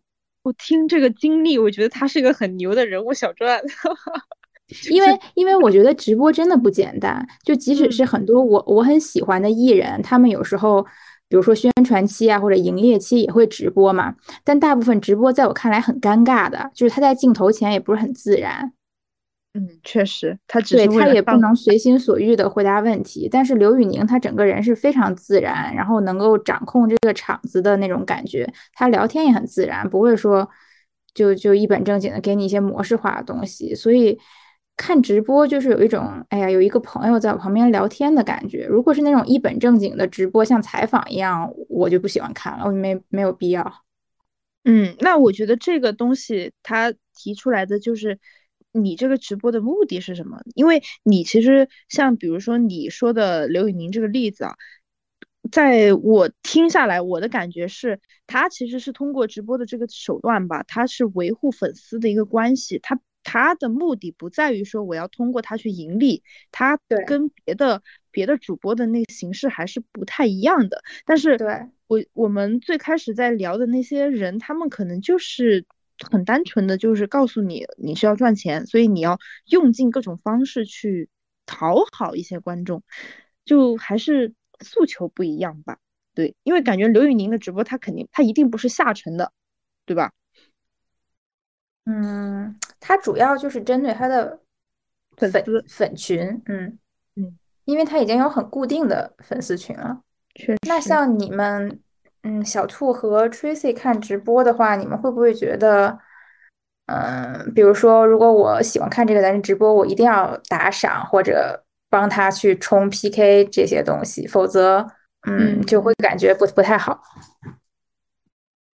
[0.45, 3.61] 我听这个经历，我觉得他是一个很牛的人物小传。
[4.91, 7.27] 因为，因为我觉得直播真的不简单。
[7.45, 10.83] 就即使是很多我我很喜欢的艺人，他们有时候，
[11.29, 14.15] 比如说宣传期啊或者营业期也会直播嘛。
[14.43, 18.73] 但大部分直播在我看来很尴尬的，就是他在镜头前也不是很自然。
[19.57, 23.29] 嗯，确实，他只对他也不能随心所欲的回答问题。
[23.31, 28.53] 但是刘宇宁他整个人是非常自然，然后能够掌控这个场子的那种感觉。
[28.73, 30.51] 他聊天也很自然，不会说
[31.15, 33.77] 就就一本正经的给你一些模式化的东西。
[33.77, 34.19] 所以
[34.77, 38.67] 看直播就是有一种哎呀，有一个朋友在我旁边聊天的感觉。
[38.67, 43.85] 如果是那种一本正经的直播，像采访一样，我就不喜欢看了，我没没有必要。
[44.65, 48.19] 嗯，那我觉得这个东西他提出来的就是。
[48.77, 50.43] 你这个直播的目的是什么？
[50.57, 54.57] 因为你其实像比如说你说的刘宇宁这个例子啊，
[55.53, 67.83] 在我听下来，我的感觉是，他其实是通过直播的这个手段吧，他是维护粉丝的一个关系，他他的目的不在于说我要通过他去盈利，他跟别的
[68.13, 70.85] 别的主播的那个形式还是不太一样的。
[71.05, 75.67] 但是，对我我们最开始在聊的那些人，他们可能就是。
[76.11, 81.09] 很单纯的就是告诉你你是要赚钱，所以你要用尽各种方式去
[81.47, 82.83] 讨好一些观众，
[83.45, 85.79] 就还是诉求不一样吧。
[86.13, 89.33] 对，因为感觉刘宇宁的直播他肯定他一定不是下沉的，
[89.87, 90.13] 对吧？
[91.85, 94.39] 嗯，他主要就是针对他的
[95.17, 96.79] 粉丝粉群，嗯
[97.17, 100.01] 嗯，因为他已经有很固定的粉丝群了。
[100.35, 101.81] 确实，那像你们。
[102.27, 105.99] 嗯，小兔和 Tracy 看直播的话，你们会不会觉得，
[106.87, 114.87] 嗯，比如说，如果我喜欢看这个男人直播，我一定要打赏或者帮他去冲 PK 这些东西，否则，
[115.27, 117.03] 嗯，就会感觉不不太好。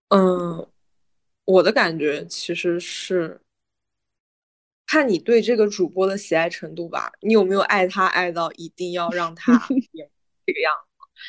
[0.10, 0.68] 嗯，
[1.46, 3.39] 我的感觉其实是
[4.95, 9.51] 看你对这个主播的喜爱程度吧，你有没有爱他爱到一定要让他
[10.47, 11.21] 这个样子？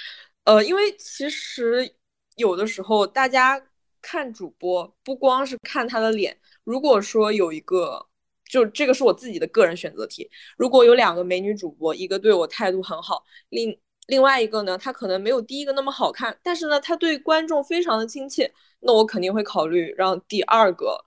[0.44, 1.96] 呃，因为其实。
[2.37, 3.59] 有的时候，大家
[4.02, 6.38] 看主播不光是看他的脸。
[6.64, 8.07] 如果说有一个，
[8.44, 10.31] 就这个是我自己的个人选择题。
[10.59, 13.74] 如果有两个美女主播，一个对我态度很好，另
[14.09, 21.07] 另外一个呢，她可能没有第一个那么好看，但是呢，她对观众非常的亲切，那我肯定会考虑让第二个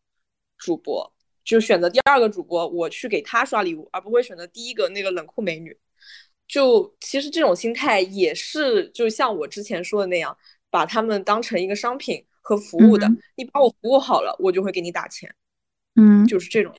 [0.58, 1.14] 主播
[1.50, 5.76] 就选择第二个主播，我去给他刷礼物，而不会选择第一个那个冷酷美女。
[6.48, 10.36] 就其实这种心态也是，就像我之前说的那样。
[10.72, 15.28] 把他们当成一个商品和服务的，你把我服务好了，我就会给你打钱。
[15.96, 16.72] 嗯，就是这种。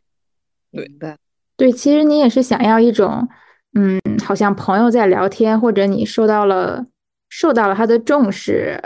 [0.70, 1.16] 对对
[1.56, 3.28] 对，其实你也是想要一种，
[3.74, 6.86] 嗯，好像朋友在聊天，或者你受到了
[7.28, 8.80] 受到了他的重视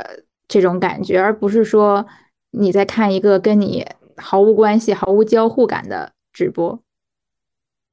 [0.48, 2.06] 这种感觉，而不是说
[2.52, 6.82] 你在看一个跟你毫无关系、毫无交互感的直播。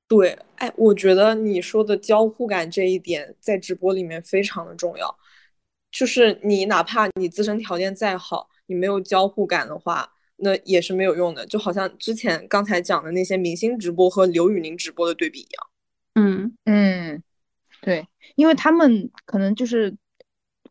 [0.08, 5.18] 对，哎，我觉得你说的交互感这一点在直播里面非常的重要。
[5.90, 11.46] 就是你哪怕你自身条件再好，你没有交互感的话，那也是没有用的。
[11.46, 15.68] 就好像之前刚才讲的那些明星直播和刘宇宁直播的对比一样。
[16.16, 17.24] 嗯嗯，
[17.82, 19.96] 对，因为他们可能就是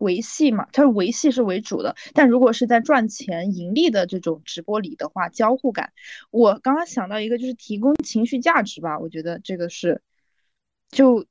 [0.00, 1.96] 维系嘛，它是维系是为主的。
[2.12, 5.92] 但如果是在赚钱盈利的这种直播里的话，交互感，
[6.30, 10.02] 我刚刚想到一个就是提供情绪价值吧，我觉得这个是
[10.90, 11.24] 就。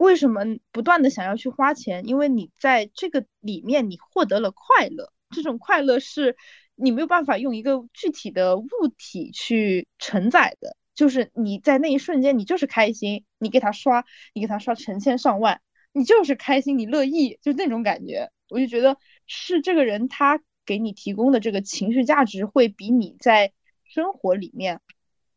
[0.00, 2.08] 为什么不断的想要去花钱？
[2.08, 6.36] 因为你在这个里面你获得了快乐，这种快乐是
[6.74, 10.76] 你没有办法用一个具体的物体去承载的。
[10.96, 15.60] 就是你在那一瞬间，你就是开心，你给他刷，你给他刷成千上万，
[15.94, 18.30] 你就是开心，你乐意，就那种感觉。
[18.50, 23.52] 我就觉得是这个人他给你提供的这个情绪价值，会比你在
[23.84, 24.80] 生活里面，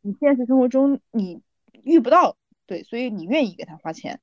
[0.02, 1.42] 你现实生活中你
[1.84, 4.20] 遇不到，对，所以你愿意给他花钱。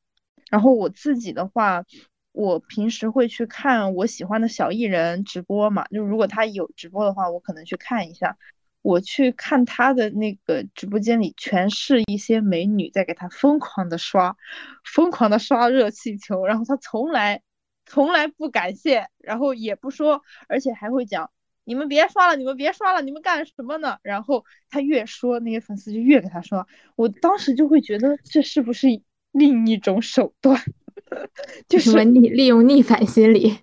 [0.50, 1.84] 然后我自己的话，
[2.32, 8.36] 我平时会去看我喜欢的小艺人直播嘛，就如果他有直播的话，我可能去看一下。
[8.84, 14.36] 我去看他的那个直播间里，全是一些美女在给他疯狂的刷，
[14.84, 17.42] 疯狂的刷热气球，然后他从来
[17.86, 21.30] 从来不感谢，然后也不说，而且还会讲
[21.64, 23.96] 你们别刷了，你们别刷了，你们干什么呢？
[24.02, 26.66] 然后他越说，那些粉丝就越给他刷。
[26.94, 28.88] 我当时就会觉得这是不是？
[29.36, 30.62] 另一种手段，
[31.66, 33.58] 就是逆利用逆反心理，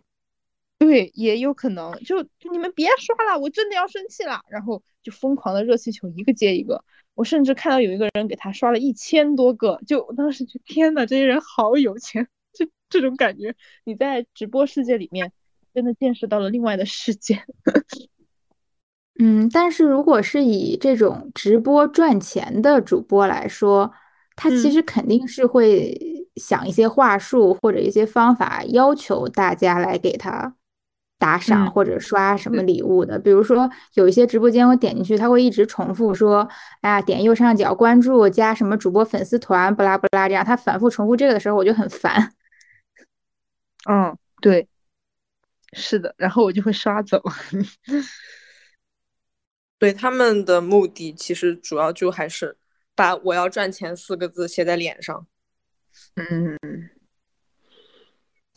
[0.82, 1.94] 对，也有可能。
[2.04, 4.42] 就你们别刷了，我真的要生气了。
[4.50, 13.56] 然后就疯狂的热气球一个接一个，我甚至看到有一个人给他刷了一千多个，就我当时就天呐，这些人好有钱， 这这种感觉。
[13.84, 15.32] 你在直播世界里面，
[15.72, 17.44] 真的见识到了另外的世界。
[19.20, 23.94] 嗯，但是如果是以这种直播赚钱的主播来说，
[24.36, 30.56] 他其实肯定是会想一些话术或者一些方法，要求大家来给他
[31.22, 33.20] 打赏或者刷什么礼物的。
[33.20, 36.50] 比如说，有一些直播间我点进去，他会一直重复说
[36.82, 42.34] ：“哎呀，点右上角关注，加什么主播粉丝团，不拉不拉。”这样他反复重复这个的时候，我就很烦。
[43.88, 44.68] 嗯，对，
[45.74, 47.24] 是的，然后我就会刷走。
[49.78, 52.58] 对他们的目的，其实主要就还是
[52.96, 55.28] 把“我要赚钱”四个字写在脸上。
[56.16, 56.58] 嗯，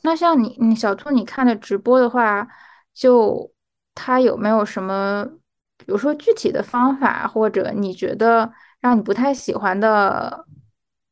[0.04, 2.46] 那像你，你小兔，你看的直播的话，
[2.92, 3.50] 就
[3.94, 5.24] 他有没有什么，
[5.78, 10.44] 比如说具体的方法，或者你觉得让你不太喜欢的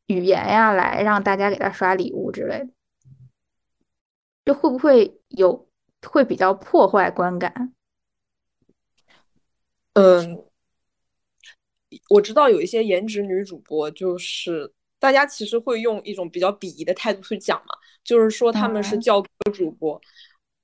[0.08, 2.68] 语言呀，来让大家给他刷礼物之类的？
[4.44, 5.66] 就会不会有
[6.06, 7.72] 会比较破坏观感？
[9.94, 10.44] 嗯，
[12.10, 17.74] 我知道有一些颜值女主播，就是大家其实会用一种比较鄙夷的态度去讲嘛，
[18.04, 20.00] 就是说他们是教科主播，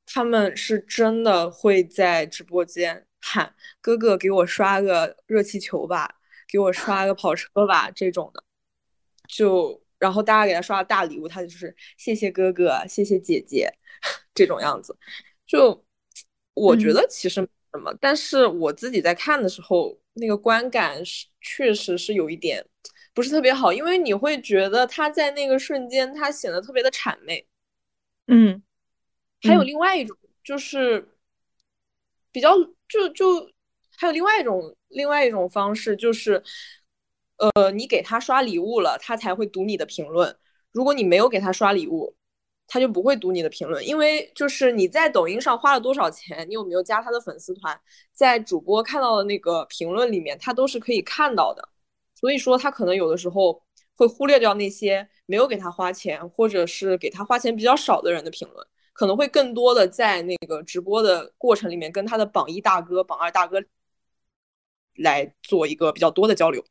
[0.07, 6.17] 他们是真的会在直播间喊“哥哥给我刷个热气球吧，
[6.49, 8.43] 给我刷个跑车吧”这种的，
[9.29, 13.73] 就然后大家给他刷大礼物，他就是谢谢哥哥，谢谢姐姐
[14.35, 14.97] 这种样子，
[15.47, 15.85] 就
[16.55, 17.47] 我觉得其实。
[17.71, 17.95] 什么？
[18.01, 22.65] 但是我自己在看的时候，那个观感是确实是有一点
[23.19, 27.45] 不是特别好，因为你会觉得他在那个瞬间他显得特别的谄媚。
[28.29, 28.63] 嗯，
[29.43, 31.05] 还有另外一种就是
[32.31, 32.55] 比较
[32.89, 33.51] 就就
[33.97, 36.41] 还有另外一种另外一种方式就是，
[37.39, 40.39] 呃，你给他刷礼物了，他才会读你的评论。
[40.71, 42.15] 如果你没有给他刷礼物，
[42.69, 47.81] 他就不会读你的评论，因为就是你在抖音上花了多少钱，你有没有加他的粉丝团，
[48.13, 51.69] 在主播看到的那个评论里面，他都是可以看到的。
[52.19, 53.63] 所以说他可能有的时候
[53.95, 63.63] 会忽略掉那些没有给他花钱，或者是给他花钱比较少的人的评论，可能会更多的在那个直播的过程里面跟他的榜一大哥、榜二大哥
[64.97, 66.65] 来做一个比较多的交流。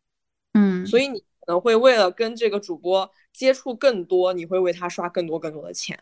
[0.54, 3.10] 嗯，所以你可能会为了跟这个主播。
[3.34, 6.00] 接触更多，你会为他刷更多更多的钱。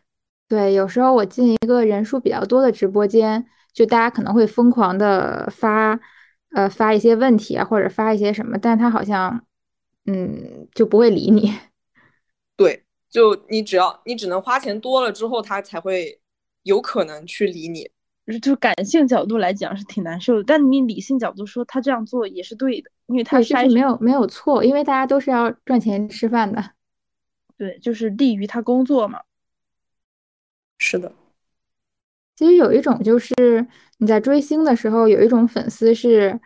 [0.47, 5.99] 对，有时候我进一个人数比较多的直播间，就大家可能会疯狂的发，
[6.55, 9.45] 呃，发一些问题啊，或者发一些什么，但他好像，
[10.05, 11.53] 嗯，就不会理你。
[12.55, 16.21] 对，就你只要你只能花钱多了之后，他才会
[16.63, 17.91] 有可能去理你。
[18.41, 26.71] 就感性角度来讲是挺难受的，但你理性角度说他这样做也是对的，因为他是没有没有错，因为大家都是要赚钱吃饭的。
[27.57, 29.21] 对，就是利于他工作嘛。
[30.77, 31.11] 是的，
[32.36, 33.34] 其实有一种就是
[33.98, 36.39] 你在追星的时候，有一种粉丝是，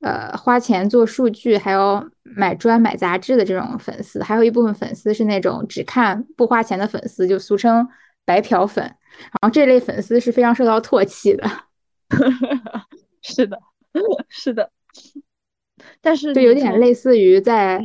[0.00, 7.86] 呃，花钱做数据，还有买砖买杂志的这种粉丝，还有一部分粉丝是那种只看不花钱的粉丝，就俗称
[8.24, 8.84] 白嫖粉。
[8.84, 11.48] 然后这类粉丝是非常受到唾弃的。
[13.22, 13.58] 是的，
[14.28, 14.70] 是的，
[16.00, 17.80] 但是就有点类似于在。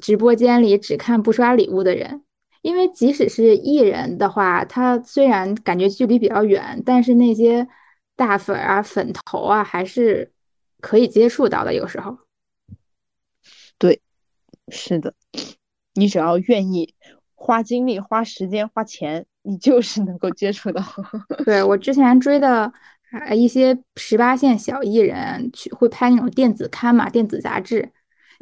[0.00, 2.22] 直播间里只看不刷礼物的人，
[2.62, 7.66] 因为即使是艺人的话，他虽然感觉距离比较远，但是那些
[8.16, 10.32] 大粉啊、粉头啊，还是
[10.80, 11.72] 可以接触到的。
[11.72, 12.18] 有时候，
[13.78, 14.00] 对，
[14.68, 15.14] 是的，
[15.94, 16.94] 你只要愿意
[17.34, 20.82] 花精力、花时间、花钱，你就是能够接触到。
[21.46, 22.72] 对我之前追的
[23.34, 27.90] 一些十八线小艺人，去会拍那种电子刊嘛、电子杂志。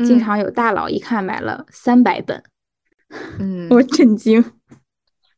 [0.04, 2.40] 经常有大佬一看买了三百本，
[3.38, 4.42] 嗯，我震惊。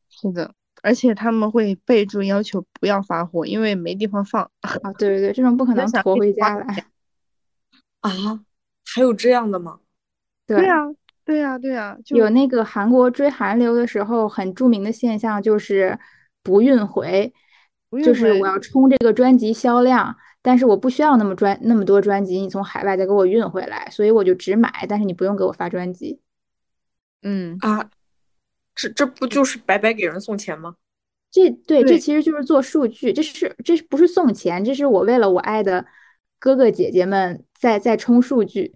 [0.09, 0.53] 是的，
[0.83, 4.43] 而且他们会备注要求不要发货，因为没地方放。
[4.61, 6.87] 啊，对对对，这种不可能驮回家来。
[8.01, 8.11] 啊，
[8.95, 9.81] 还有这样的吗？
[10.47, 10.87] 对啊，
[11.25, 15.99] 对啊，对啊，有那个韩国追韩流的时候很著名的现象就是
[16.43, 17.33] 不运回，
[18.05, 20.17] 就是我要冲这个专辑销量。
[20.43, 26.19] 但是我不需要那么专那么多专辑，你从海外再给我运回来，所以我就只买，但是你不用给我发专辑。
[27.23, 27.91] 嗯啊，
[28.75, 30.77] 这这不就是白白给人送钱吗？
[31.31, 34.65] 这对，这其实就是做数据，这是这是不是送钱？
[34.65, 35.87] 这是我为了我爱的
[36.39, 38.75] 哥哥姐姐们在在冲数据。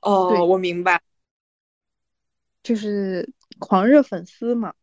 [0.00, 1.00] 哦，我明白，
[2.62, 4.74] 就是狂热粉丝嘛。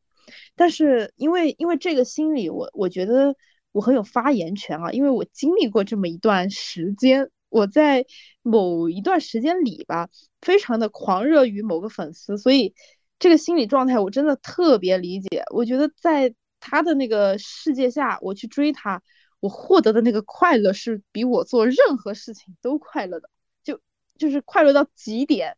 [0.55, 3.35] 但是因为因为这个心理，我我觉得。
[3.71, 7.29] 我很有发言权啊，因为我经历过这么一段时间。
[7.49, 8.05] 我在
[8.43, 12.75] 某一段时间里吧，非常的狂热于某个粉丝，所以
[13.17, 15.43] 这个心理状态我真的特别理解。
[15.51, 19.01] 我觉得在他的那个世界下，我去追他，
[19.39, 23.29] 我获得的那个快乐是比我做任何事情都快乐的，
[23.63, 23.79] 就
[24.17, 25.57] 就是快乐到极点。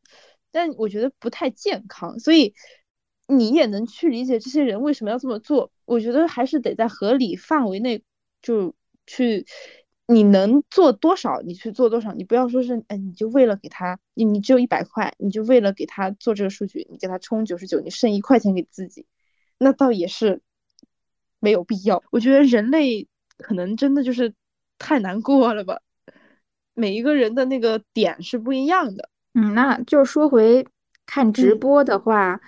[0.52, 2.54] 但我觉得不太健康，所以
[3.28, 5.72] 你也能去理解这些人为什么要这么做。
[5.86, 8.02] 我觉得还是得在合理范围内
[8.42, 8.74] 就
[9.06, 9.46] 去。
[10.12, 12.12] 你能做多少，你去做多少。
[12.14, 19.06] 你不要说是，哎，你就为了给他，你你只有一百块，你就为了给他做这个数据，你给他充九十九，你剩一块钱给自己，
[19.58, 20.42] 那倒也是
[21.40, 22.04] 没有必要。
[22.12, 23.08] 我觉得人类
[23.38, 24.34] 可能真的就是
[24.78, 25.80] 太难过了吧。
[26.74, 29.10] 每一个人的那个点是不一样的。
[29.34, 30.68] 嗯，那就说回
[31.06, 32.42] 看直播的话。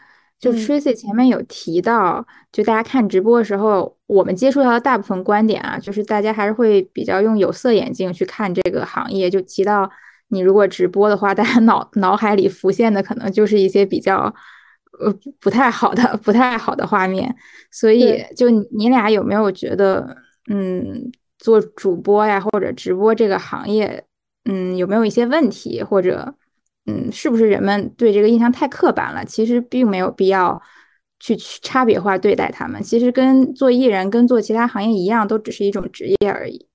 [0.44, 9.30] 就 Tracy 前面有提到，就大家看直播的时候，我们接触到的大部分观点啊，就是大家还是会比较用有色眼镜去看这个行业。
[9.30, 9.90] 就提到
[10.28, 14.34] 你如果直播的话，大家脑脑海里浮现的可能就是一些比较
[15.00, 17.34] 呃不太好的、不太好的画面。
[17.72, 20.18] 所以，就你俩有没有觉得，
[20.50, 24.04] 嗯，做主播呀或者直播这个行业，
[24.44, 26.36] 嗯，有没有一些问题或者？
[26.86, 29.24] 嗯，是不是人们对这个印象太刻板了？
[29.24, 30.62] 其实并没有必要
[31.18, 32.84] 去去差别化对待他们。
[32.84, 36.68] 其实跟做艺人、跟做其他行业一样，都只是一种职业而已。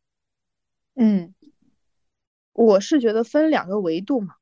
[0.95, 1.35] 嗯，
[2.55, 4.37] 我是觉得分两个维度嘛，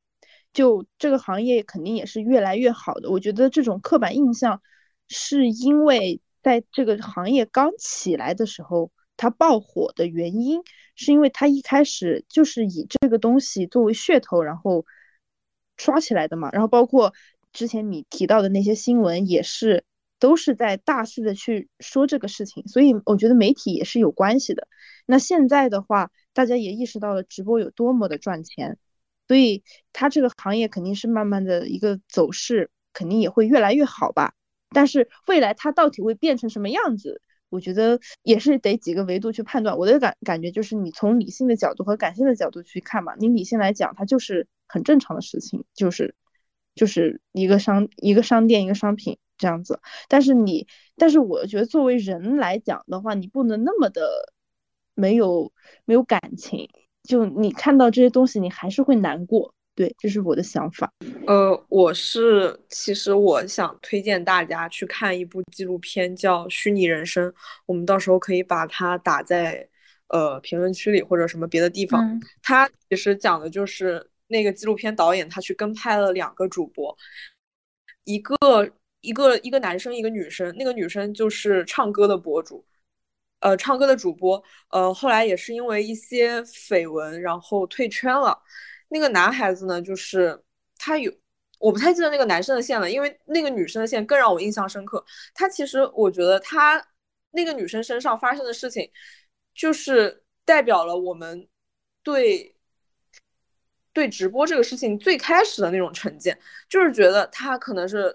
[0.52, 3.10] 就这个行业肯定也是越来越好的。
[3.10, 4.62] 我觉得这种刻板印象
[5.08, 10.62] 是因为在这个行业刚起来的时候，它爆火的原因，
[10.94, 14.86] 是因为它一开始就是以这个东西作为噱头，然后。
[15.76, 17.12] 刷起来的嘛，然后包括
[17.52, 19.84] 之前你提到的那些新闻，也是
[20.18, 24.68] 都是在大肆的去说这个事情，所以我觉得媒体也是有关系的。
[25.06, 28.78] 那现在的话，大家也意识到了直播有多么的赚钱，
[29.28, 29.62] 所以
[29.92, 34.34] 它这个行业肯定是慢慢的一个走势，肯定也会越来越好吧。
[34.70, 37.20] 但是未来它到底会变成什么样子？
[37.48, 39.78] 我觉得也是得几个维度去判断。
[39.78, 43.14] 我的感感觉就是，你从理性的角度和感性的角度去看嘛。
[43.18, 46.14] 你理性来讲，它就是很正常的事情，就是
[46.74, 49.80] 就是一个商一个商店一个商品这样子。
[50.08, 54.32] 但是你，但是我觉得作为人来讲的话，你不能那么的
[54.94, 55.52] 没有
[55.84, 56.68] 没有感情。
[57.02, 59.54] 就你看到这些东西，你还是会难过。
[59.76, 60.90] 对，这是我的想法。
[61.26, 67.28] 呃，我是其实我想推荐大家去看一部纪录片，叫《虚拟人生》。
[67.66, 69.68] 我们到时候可以把它打在
[70.08, 72.18] 呃评论区里或者什么别的地方。
[72.42, 76.96] 它其实讲的就是那个纪录片导演他去跟拍了两个主播，
[78.04, 78.36] 一个
[79.00, 80.54] 一个一个男生，一个女生。
[80.56, 82.64] 那个女生就是唱歌的博主，
[83.40, 84.42] 呃，唱歌的主播。
[84.70, 88.42] 呃，后来也是因为一些绯闻，然后退圈了。
[88.88, 90.42] 那个男孩子呢，就是
[90.76, 91.12] 他有，
[91.58, 95.04] 我不太记得那个男生的线了，因为那个女生的线更让我印象深刻。
[95.34, 96.84] 他其实我觉得他
[97.30, 98.90] 那个女生身上发生的事情，
[99.54, 101.46] 就是代表了我们
[102.02, 102.55] 对
[103.96, 106.38] 对直播这个事情最开始的那种成见，
[106.68, 108.14] 就是觉得他可能是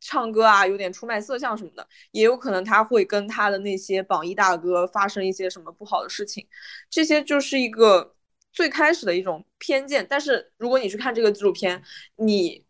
[0.00, 6.46] 唱歌啊，有点出卖色相什么的，也有可能他会跟他的那些榜一大哥发生一些什么不好的事情，
[6.88, 8.14] 这些就是一个。
[8.54, 11.82] 最开始的一种偏见，但是如果你去看这个纪录片，
[12.16, 12.62] 你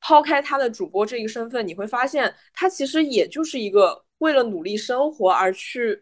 [0.00, 6.00] 抛开他的主播这一个身份，你会发现他其实也就是一个为了努力生活而去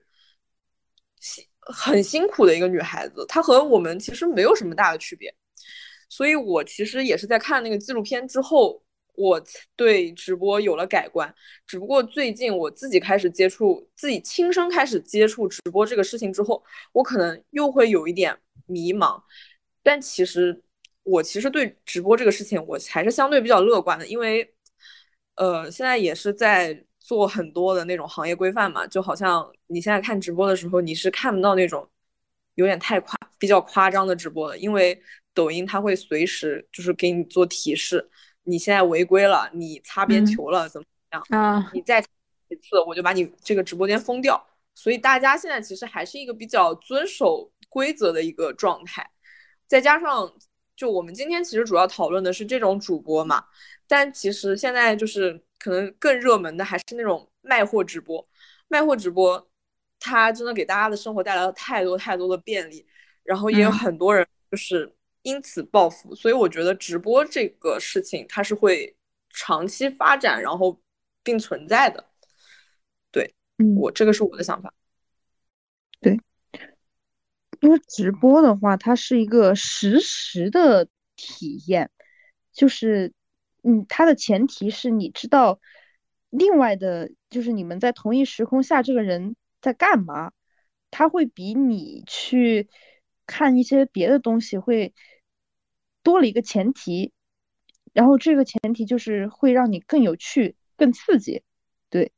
[1.19, 5.35] 辛很辛苦的一个女孩子，她和我们其实没有什么大的区别。
[6.09, 8.83] 所以我其实也是在看那个纪录片之后，
[9.15, 9.43] 我
[9.77, 11.35] 对直播有了改观。
[11.67, 18.37] 只不过最近我自己开始接触，自己亲身开始接触直播这个事情之后，我可能又会有一点。
[18.67, 19.23] 迷茫，
[19.83, 20.59] 但其实
[21.03, 24.55] 我其实对直播这个事情，我还是相对比较乐观的，因为，
[25.35, 31.87] 呃，现在也是在做很多的那种行业规范嘛，就好像你现在看直播的时候，你是看不到那种
[32.55, 34.99] 有点太夸、比较夸张的直播的，因为
[35.35, 38.09] 抖音它会随时就是给你做提示，
[38.45, 41.23] 你现在违规了，你擦边球了，怎么样？
[41.29, 42.01] 啊，你再
[42.49, 44.43] 一次，我就把你这个直播间封掉。
[44.75, 47.51] 所以大家现在其实还是一个比较遵守。
[47.71, 49.11] 规则的一个状态，
[49.67, 50.33] 再加上
[50.77, 53.45] 就我们今天其实主要讨论的是这种主播嘛，
[53.89, 58.25] 但其实现在就是可能更热门的还是那种卖货直播，
[58.69, 59.45] 卖货直播，
[59.99, 62.87] 它真的给大家的生活带来了太多太多的便利，
[63.25, 64.95] 然后也有很多人就是
[65.25, 68.97] 因此暴富，所以我觉得直播这个事情它是会
[69.31, 70.81] 长期发展，然后
[71.23, 72.07] 并存在的。
[73.11, 73.35] 对，
[73.77, 74.73] 我这个是我的想法。
[76.01, 76.21] 对。
[77.61, 81.91] 因为直播的话，它是一个实时的体验，
[82.53, 83.15] 就是，
[83.63, 85.59] 嗯，它的前提是你知道
[86.29, 90.33] 另外的，就是你们在同一时空下，这个人在干嘛？
[90.91, 92.69] 他会比你去
[93.27, 94.93] 看一些别的东西会
[96.05, 97.13] 多了一个前提，
[97.93, 101.43] 然后这个前提就是会让你更有趣、更刺激。
[101.91, 102.13] 对，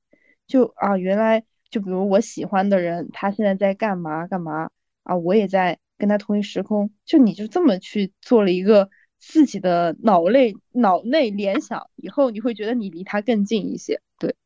[0.47, 4.69] 就啊，原来就比如我喜欢的人，他现在在干嘛干嘛
[5.05, 5.17] 啊？
[5.17, 8.91] 我也在跟他同一时空，就你就这么去做了一个。
[9.19, 14.01] 自己的脑内脑内联想，以后你会觉得你离他更近一些。
[14.19, 14.37] 对，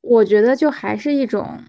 [0.00, 1.60] 我觉得就还是一种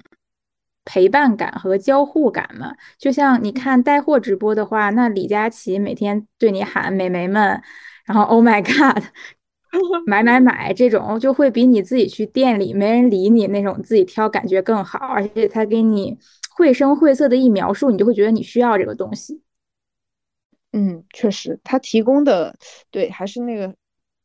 [0.91, 2.73] 陪伴感和交互感嘛。
[2.97, 7.61] 就像你看带货直播的话，那李佳琦每天对你喊“美眉们”，
[8.05, 9.03] 然后 “Oh my God”，
[10.07, 14.97] 买买买这种，就会比你自己去店里没人理你那种自己挑感觉更好。
[14.97, 16.17] 而且他给你
[16.55, 19.43] 绘声绘色的一描述，你就会觉得你需要这个东西。
[20.71, 22.55] 嗯，确实，他提供的
[22.89, 23.75] 对还是那个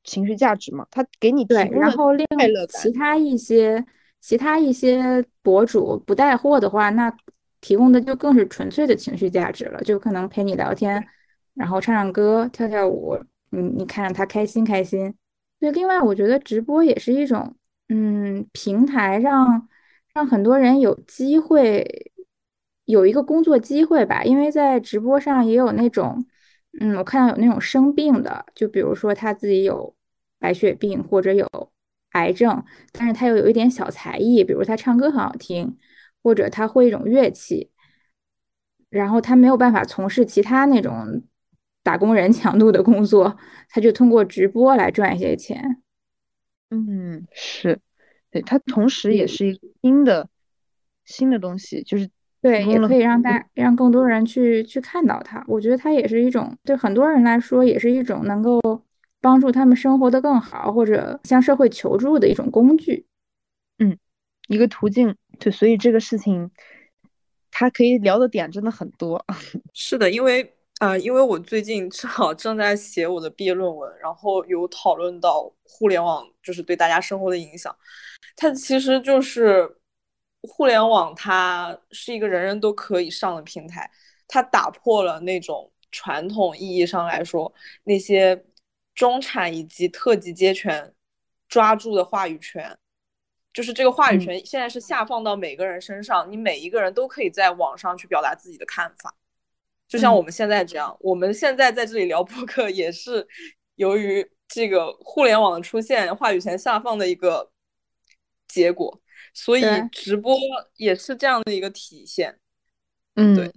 [0.03, 3.85] 情绪价值嘛，他给你对，然后另外其他一些
[4.27, 7.15] 其他一些博主不带货的话，那
[7.61, 11.07] 提供的就更是纯粹的情绪价值了，就可能陪你聊天，
[11.53, 13.19] 然后唱唱歌、跳跳舞，
[13.51, 15.15] 你你看着他开心开心。
[15.61, 17.55] 对，另外我觉得直播也是一种
[17.91, 19.69] 嗯平台，让
[20.15, 22.11] 让很多人有机会
[22.87, 26.25] 有一个工作机会吧，因为在直播上也有那种。
[26.81, 29.95] 嗯，我看到有那种生病的，就比如说他自己有
[30.39, 31.47] 白血病或者有
[32.15, 35.79] 癌症，但是他又有一点小才艺，比如他唱歌很好听，
[36.23, 37.71] 或者他会一种乐器，
[38.91, 41.23] 然后他没有办法从事其他那种
[41.85, 43.37] 打工人强度的工作，
[43.69, 45.83] 他就通过直播来赚一些钱。
[46.71, 47.79] 嗯，是，
[48.31, 50.29] 对他同时也是一个新的
[51.05, 52.11] 新的东西，就是。
[52.45, 55.43] 对，也可以让大让更多人去去看到他。
[55.49, 58.61] 我觉得他也是一种对很多人来说，也是一种能够
[59.25, 63.07] 帮助他们生活的更好，或者向社会求助的一种工具。
[63.79, 63.97] 嗯，
[64.49, 65.17] 一个途径。
[65.39, 66.51] 对，所以这个事情，
[67.51, 69.25] 它可以聊的点真的很多。
[69.73, 77.75] 是的，因为啊，因为我最近正好正在写我的毕业论文，然后有讨论到互联网就是对大家生活的影响。
[78.37, 79.77] 它其实就是。
[80.47, 83.91] 互联网它是一个人人都可以上的平台，
[84.29, 87.51] 它打破了那种传统意义上来说
[87.85, 88.45] 那些
[88.95, 90.95] 中产以及特级阶权
[91.49, 92.77] 抓住的话语权，
[93.53, 99.15] 就是这个话语权现在是下放到每个人身上，你每一个人都可以在网上去表达自己的看法，
[99.89, 103.27] 就像我们现在这样，我们现在在这里聊播客也是
[103.75, 107.51] 由于这个互联网的出现，话语权下放的一个
[108.49, 109.01] 结果。
[109.37, 110.39] 所以直播
[110.77, 112.39] 也是这样的一个体现，
[113.17, 113.51] 嗯，对，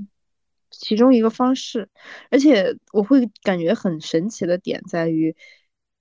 [0.79, 1.89] 其中一个方式。
[2.29, 5.35] 而且我会感觉很神奇的点在于，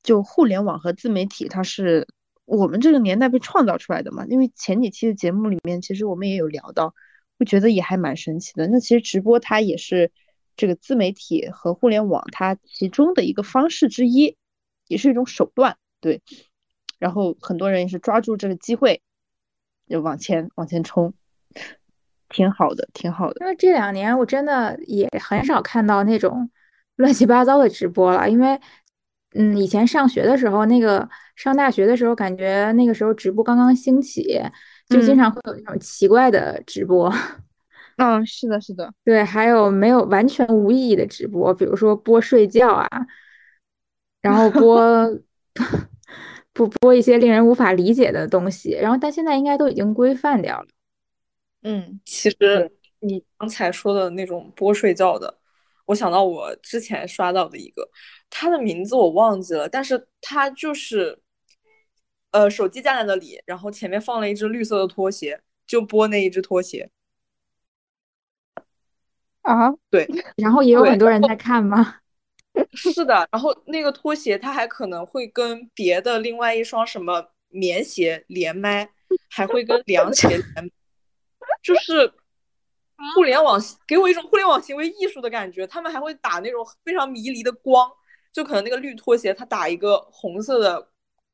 [0.03, 2.07] 就互联网和自媒体，它是
[2.45, 4.27] 我们这个年代被创造出来的嘛。
[4.27, 6.95] 因为前几期的节目里面，其实我们也有聊到，
[7.39, 8.67] 会觉得也还蛮神奇的。
[8.67, 10.13] 那其实直播它也是
[10.57, 14.37] 这个自媒体和互联网它其中的一个方式之一，
[14.87, 16.23] 也是一种手段，对。
[16.99, 19.03] 然后很多人也是抓住这个机会。
[19.89, 21.15] 就往前往前冲，
[22.29, 23.37] 挺好的，挺好的。
[23.41, 26.51] 因为这两年我真的也很少看到那种
[26.97, 28.29] 乱七八糟的直播了。
[28.29, 28.61] 因为，
[29.35, 34.41] 嗯，以前上学的时候，那个上大学的时候，感觉那个时候直播刚刚兴起，
[34.89, 37.13] 就经常会有那种奇怪的直播。
[37.99, 42.89] 嗯，是的，是的，对，还有没有完全无意义的直播，比如说播睡觉啊，
[44.23, 45.19] 然后播。
[46.53, 50.67] 不播一些令人无法理解的东西，然后但现在应该都已经规范掉了。
[51.67, 55.37] 嗯，其实你刚才说的那种播睡觉的，
[55.87, 57.91] 我想到我之前刷到的一个，
[58.31, 61.19] 他的名字我忘记了，但是他就是，
[62.31, 66.89] 呃，手机架在那里，然后前面放了一只绿色的拖鞋，就播那一只拖鞋。
[69.43, 70.09] 啊，对，
[70.39, 71.97] 然后也有很多人在看吗？
[72.75, 78.89] 是的，然后那个拖鞋它还可能会跟别的另外一双什么棉鞋连麦，
[79.29, 80.71] 还会跟凉鞋连，
[81.75, 82.13] 就是
[83.15, 85.67] 互联网给我一种互联网行为艺术的感觉。
[85.67, 87.91] 他们还会打那种非常迷离的光，
[88.33, 90.89] 就可能那个绿拖鞋它打一个红色的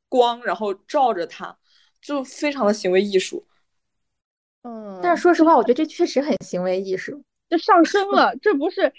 [0.09, 1.57] 光，然后照着它，
[2.01, 3.47] 就非常的行为艺术。
[4.63, 8.93] 嗯，但是说实话，我觉得这确实很行为艺术，这上升了，这不是。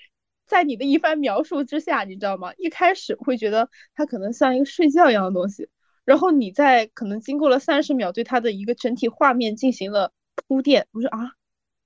[0.45, 2.53] 在你的一番描述之下，你知道吗？
[2.57, 5.69] 一开始会觉得它可能像一个睡觉一样的东西，
[6.03, 10.11] 然后你在可能经过了三十秒，对它的一个整体画面进行了
[10.47, 10.85] 铺垫。
[10.91, 11.31] 我说啊，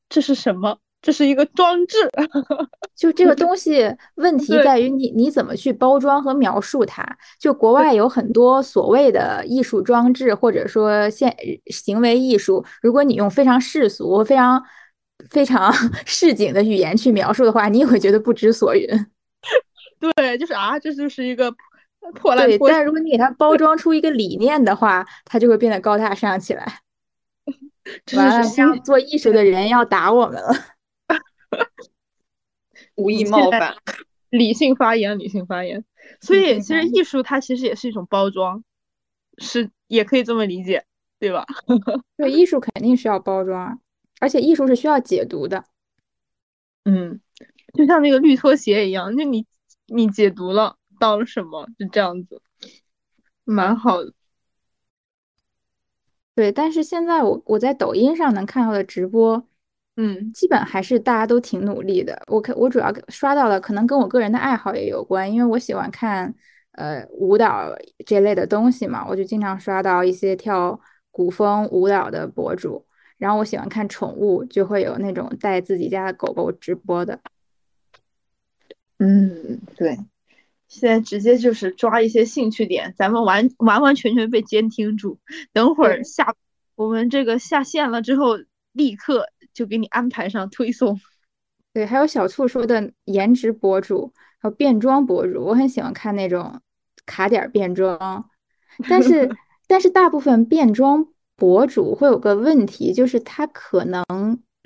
[0.09, 0.79] 这是什么？
[1.01, 1.97] 这是一个装置。
[2.95, 7.05] 就这个东西，问题在于你你怎么去包装和描述它。
[7.39, 11.35] 就国外有很多所谓的艺术装置，或者说现
[11.67, 14.61] 行为艺术，如果你用非常世俗、非常
[15.29, 15.71] 非常
[16.05, 18.87] 市井的语言去描述的话，你也会觉得不知所云。
[20.15, 21.53] 对，就是啊，这就是一个
[22.15, 22.47] 破烂。
[22.47, 26.79] 对，但如果你给它包装出一个理念的话，它就会变得高大上起来。
[28.15, 30.53] 完了，这样做艺术的人要打我们了。
[32.95, 33.75] 无意冒犯，
[34.29, 35.85] 理性发言，理性发言。
[36.19, 38.63] 所以其实艺术它其实也是一种包装，
[39.37, 40.85] 是也可以这么理解，
[41.19, 41.45] 对吧？
[42.17, 43.79] 对，艺术肯定需要包装，
[44.19, 45.63] 而且艺术是需要解读的。
[46.85, 47.21] 嗯，
[47.73, 49.45] 就像那个绿拖鞋一样，就你
[49.85, 52.41] 你解读了到了什么，就这样子，
[53.43, 54.13] 蛮好的。
[56.37, 59.43] 对，但是现在我我在抖音上能看到的直播。
[59.95, 62.21] 嗯，基本还是大家都挺努力的。
[62.27, 66.31] 我看我主要刷到的，可能跟我个人的爱好也有关，因为我喜欢看
[66.73, 67.75] 呃舞蹈
[68.05, 70.79] 这类的东西嘛，我就经常刷到一些跳
[71.09, 72.85] 古风舞蹈的博主。
[73.17, 77.19] 然后我喜欢看宠物，就会有那种带自己家的狗狗直播的。
[78.99, 79.97] 嗯，对，
[80.67, 85.19] 现在直接就是抓一些兴趣点，咱们完完完全全被监听住。
[85.53, 86.35] 等会儿下
[86.75, 88.37] 我们这个下线了之后，
[88.73, 89.27] 立刻。
[89.53, 90.99] 就给你安排上推送，
[91.73, 96.61] 对，还有小兔说的颜值博主，还有变装博主，我很喜欢看那种
[97.07, 98.29] 卡点变装，
[98.87, 99.27] 但是
[99.65, 104.05] 但是大部分变装博主会有个问题，就是他可能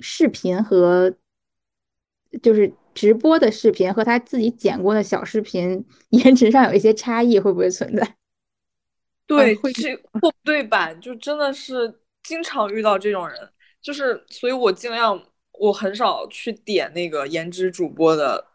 [0.00, 1.14] 视频和
[2.42, 8.16] 就是直播的视频和他自己剪过的小视频颜值上有一些差异，会不会存在？
[9.26, 13.50] 对，这不对版就真的是经常遇到这种人。
[13.80, 15.20] 就是，所以我尽量，
[15.52, 18.46] 我很少去点那个颜值主播的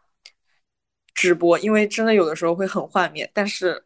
[1.13, 3.29] 直播，因为真的有的时候会很幻灭。
[3.33, 3.83] 但是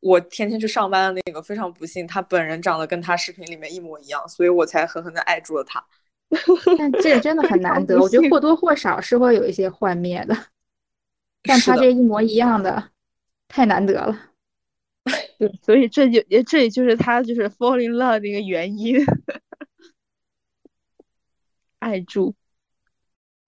[0.00, 5.84] 我天天去上班的那个非常不幸，他本人长得跟他视频里面一模一样，所以我才狠狠的爱住了他。
[6.78, 10.36] 但这个真的很难得，我觉得或多或少是会有一些幻灭的。
[11.44, 12.90] 但他这一模一样的，
[13.48, 14.16] 太难得了。
[15.38, 19.04] 对，所以这就也这也就是他就是 fall in love 的一个原因。
[21.80, 22.34] 爱住，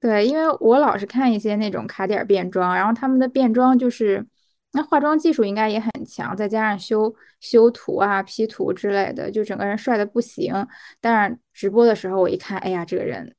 [0.00, 4.26] 对，因为我老是看一些那种卡点变装，然后他们的变装就是
[4.74, 10.52] 那化妆技术应该也很强，再加上修修图啊、P 图之类的，就整个人帅的不行。
[11.00, 13.34] 但是直播的时候我一看，哎呀，这个人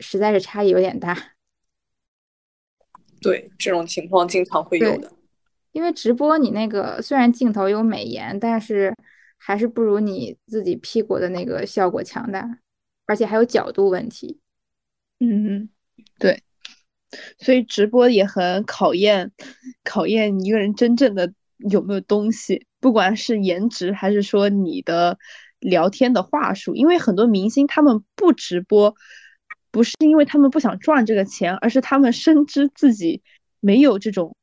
[0.00, 1.16] 实在是差异有点大。
[3.22, 5.12] 对，这种情况经常会有的。
[5.72, 8.94] 因为直播你那个虽然镜头有美颜，但是
[9.38, 12.58] 还是不如你自己 P 过的那个效果强大。
[13.08, 14.40] 而且还有角度问题，
[15.20, 15.68] 嗯，
[16.18, 16.42] 对，
[17.38, 19.32] 所以直播也很考验
[19.84, 25.18] 考验一个人真正的有没有东西，不管是颜值还是说你的
[25.60, 26.74] 聊天的话术。
[26.74, 28.94] 因为很多明星他们不直播，
[29.70, 33.22] 不是因为他们不想赚这个钱，而是他们深知自己
[33.60, 34.36] 没有这种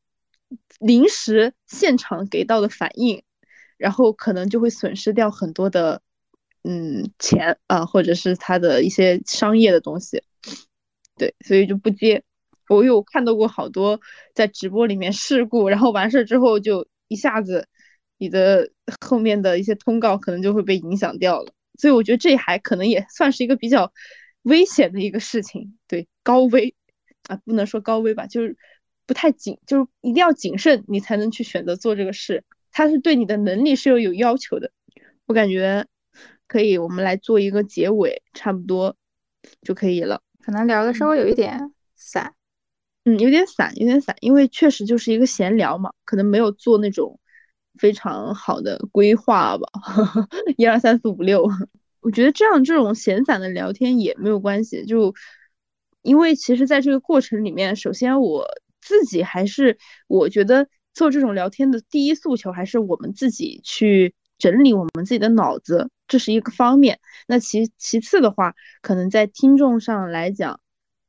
[0.80, 3.24] 临时现场给到的反应，
[3.78, 6.02] 然后可能就会损失掉很多的。
[6.66, 10.24] 嗯，钱啊，或者是他的一些商业的东西，
[11.18, 12.24] 对，所以就不接。
[12.70, 14.00] 我有看到过好多
[14.34, 17.68] 在直播里面事故，然后完事之后就一下子
[18.18, 18.70] 你的
[19.02, 21.54] 后面的一些通告可能就会被影响掉了。
[21.80, 23.92] 所以我觉得这还可能也算是一个比较
[24.44, 26.76] 危险的一个事情，对，高危
[27.28, 28.58] 啊，不能说高危吧，就是
[29.06, 32.44] 不太谨，就是一定要谨慎，你才能去选择做这个事。
[32.72, 34.72] 它是对你的能力是有有要求的，
[35.26, 35.86] 我感觉。
[36.46, 38.96] 可以，我们来做一个结尾，差不多
[39.64, 40.22] 就可以了。
[40.40, 42.36] 可能聊的稍微有一点散，
[43.06, 47.20] 嗯，有点散，有点散，因为确实就是一个闲聊嘛，可能没有做那种
[47.80, 49.68] 非常好的规划吧。
[50.58, 51.48] 一二三四五六，
[52.02, 55.14] 我觉得这样这种闲散的聊天也没有关系，就
[56.02, 58.48] 因为其实在这个过程里面，首先我
[58.82, 59.78] 自己还是
[60.08, 64.16] 我觉得做这种聊天的第一诉求还是我们自己去。
[64.40, 67.00] 整理我们自己的脑子，这是一个方面。
[67.28, 70.60] 那其其次的话，可能在听众上来讲，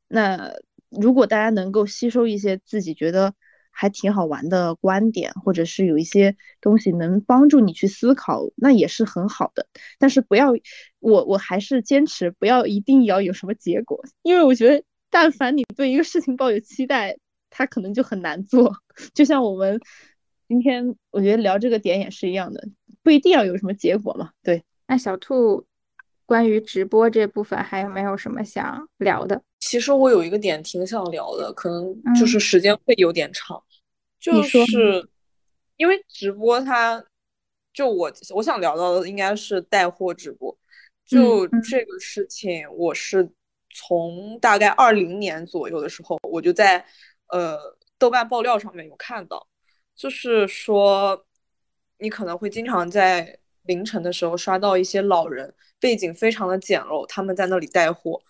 [0.07, 0.53] 那
[1.01, 3.35] 如果大家能够吸收一些自己觉得
[3.71, 9.67] 还挺好玩的观点，或者是有一些东西能帮助你去思考，那也是很好的。
[9.99, 10.53] 但是不要，
[11.01, 17.17] 我我还是坚持不要一定要有什么结果，因为我觉得，但凡你对一个事情抱有期待，
[17.51, 18.73] 它可能就很难做。
[19.13, 19.81] 就像我们
[20.47, 22.69] 今天，我觉得聊这个点也是一样的。
[23.03, 24.31] 不一定要有什么结果嘛？
[24.43, 24.63] 对。
[24.87, 25.67] 那小兔，
[26.27, 29.43] 关于直播这部分还有没有什么想聊的？
[29.67, 33.61] 其实我有一个点挺想聊的，可能就是时间会有点长，
[34.21, 35.09] 就是
[35.79, 37.03] 因为直播它，
[37.73, 40.55] 就我我想聊到的应该是带货直播，
[41.07, 43.27] 就这个事情，我是
[43.75, 46.85] 从大概二零年左右的时候，我就在
[47.29, 47.59] 呃
[47.99, 49.49] 豆瓣爆料上面有看到，
[49.97, 51.25] 就是说
[51.99, 58.21] 你可能会经常在凌晨的时候刷到一些老人，背景非常的简陋，他们在那里带货。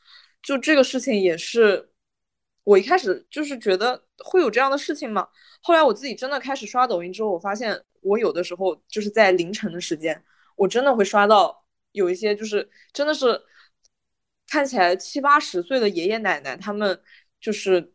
[0.44, 1.90] 就这个事情也是，
[2.64, 5.26] 我一开始就是觉得会有这样的事情吗？
[5.62, 10.22] 后来我自己真的开始刷抖音之后，我发现我有的时候就是在凌晨的时间，
[10.56, 13.40] 我真的会刷到有一些就是真的是
[14.46, 17.00] 看起来七八十岁的爷爷奶奶，他们
[17.40, 17.94] 就是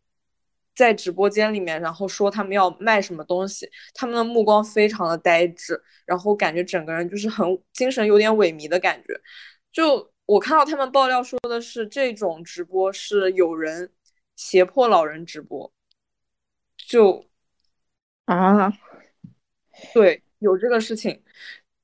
[0.74, 9.20] 在直播间里面，然后说他们要卖什么东西，他们的目光非常的呆滞，然后感觉整个人就是很精神有点萎靡的感觉，
[9.70, 10.09] 就。
[10.30, 13.90] 我看到他们爆料说的是，这种直播是有人
[14.36, 15.72] 胁迫老人直播，
[16.76, 17.24] 就
[18.26, 18.72] 啊，
[19.92, 21.20] 对，有这个事情。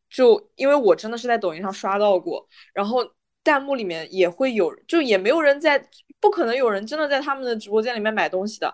[0.08, 3.00] 就因为我真的是在抖音上刷到过，然后
[3.42, 5.84] 弹幕里面也会有，就也没有人在，
[6.20, 8.72] 不可能有人真的在他们的直播间里面买东西的，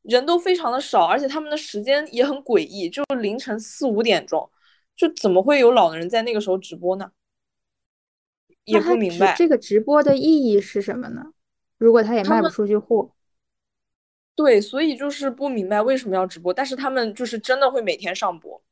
[0.00, 4.50] 人都非常的少，而且他们的时间也很诡异，就凌晨四五点钟，
[4.96, 7.12] 就怎么会有老人在那个时候直播呢？
[8.64, 11.32] 也不明白这个直播的意义是什么呢？
[11.78, 13.10] 如果他也卖不出去货，
[14.34, 16.52] 对，所以就是不明白为什么要直播。
[16.52, 18.62] 但是他们就是真的会每天上播，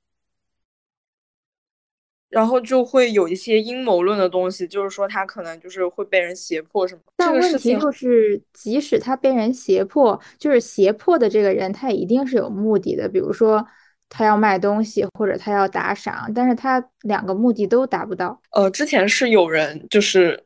[2.29, 7.03] 然后就会有一些阴谋论的东西，就是说他可能就是会被人胁迫什么。
[7.17, 13.67] 但问题就是，即使他被人胁迫，就是胁迫的这个人，他一定是有目的的，比如说。
[14.15, 18.39] 他要卖东西，或者他要打赏，但是他两个目的都达不到。
[18.51, 20.45] 呃，之前是有人就是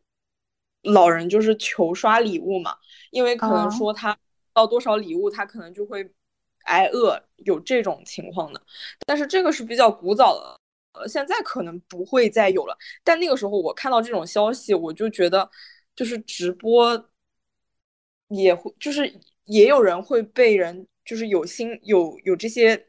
[0.83, 2.77] 老人就是求刷礼物嘛，
[3.11, 4.17] 因为可能说他
[4.55, 6.09] 到多少礼物，他可能就会
[6.67, 8.63] 挨饿，有这种情况的。
[9.05, 10.61] 但是这个是比较古早的，
[11.01, 12.79] 呃，现在可能不会再有了。
[13.03, 15.51] 但那个时候我看到这种消息，我就觉得
[15.97, 17.09] 就是直播
[18.29, 19.13] 也会，就是
[19.47, 22.87] 也有人会被人就是有心有有这些。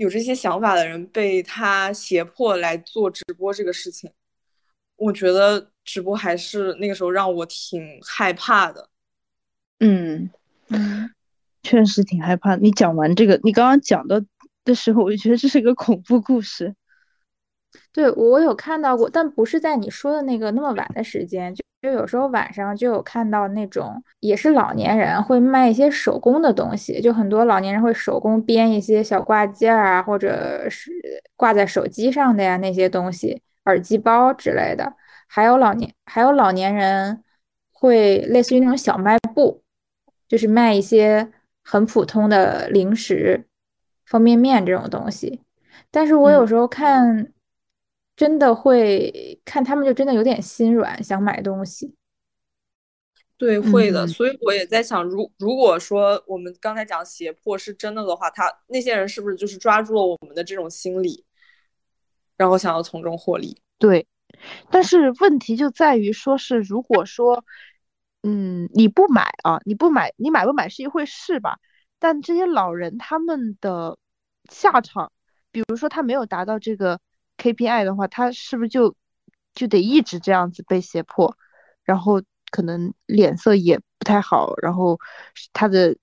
[0.00, 4.10] 有这些想法的人被他胁迫来做直播这个事情，
[4.96, 8.88] 我觉得直播还是那个时候让我挺害怕的。
[9.80, 10.30] 嗯
[10.68, 11.10] 嗯，
[11.62, 12.56] 确实挺害怕。
[12.56, 14.24] 你讲完这个，你刚刚讲的
[14.64, 16.74] 的时候，我就觉得这是一个恐怖故事。
[17.92, 21.62] 对我有看到过，但不是在你说的那个那么晚的时间，就。
[21.82, 30.92] 就有时候晚上就有看到那种，也是老年人会卖一些手工的东西，就很多老年人会手工编一些小挂件啊，或者是
[31.36, 34.92] 挂在手机上的呀那些东西，耳机包之类的。
[35.26, 37.24] 还有老年，还有老年人
[37.72, 39.62] 会类似于那种小卖部，
[40.28, 41.30] 就是卖一些
[41.64, 43.46] 很普通的零食、
[44.04, 45.40] 方便面这种东西。
[45.90, 47.32] 但是我有时候看。
[48.20, 51.94] 真的会看他们，就真的有点心软，想买东西。
[53.38, 54.06] 对，会的。
[54.06, 61.24] 所以我也在想，如如果说我们刚才讲胁迫是真的的话，他那些人是不是就是抓住了我们的这种心理，
[62.36, 63.62] 然后想要从中获利？
[63.78, 64.06] 对。
[64.70, 67.42] 但是问题就在于，说是如果说，
[68.22, 71.58] 嗯，你不买啊，你不买，你买不买是一回事吧？
[71.98, 73.96] 但这些老人他们的
[74.50, 75.10] 下场，
[75.50, 77.00] 比如说他没有达到这个。
[77.40, 78.94] KPI 的话，他是不是就
[79.54, 81.34] 就得一直这样子被胁迫，
[81.84, 84.98] 然后可能脸色也不太好，然后
[85.52, 85.96] 他的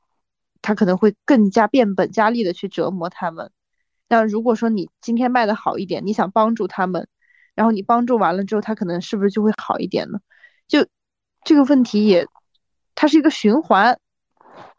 [0.62, 3.52] 他可能会更加变本加厉的去折磨他们。
[4.10, 7.08] 那如果说你今天卖的好一点，你想帮助他们，
[7.56, 10.20] 然后你帮助完了之后，他可能是不是就会好一点呢？
[10.68, 10.88] 就
[11.44, 12.28] 这个问题也，
[12.96, 14.00] 它是一个循环，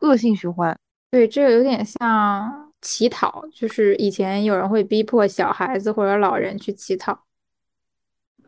[0.00, 0.78] 恶性循环。
[1.10, 2.67] 对，这个有点像。
[2.80, 7.24] 乞讨就是以前有人会逼迫小孩子或者老人去乞讨，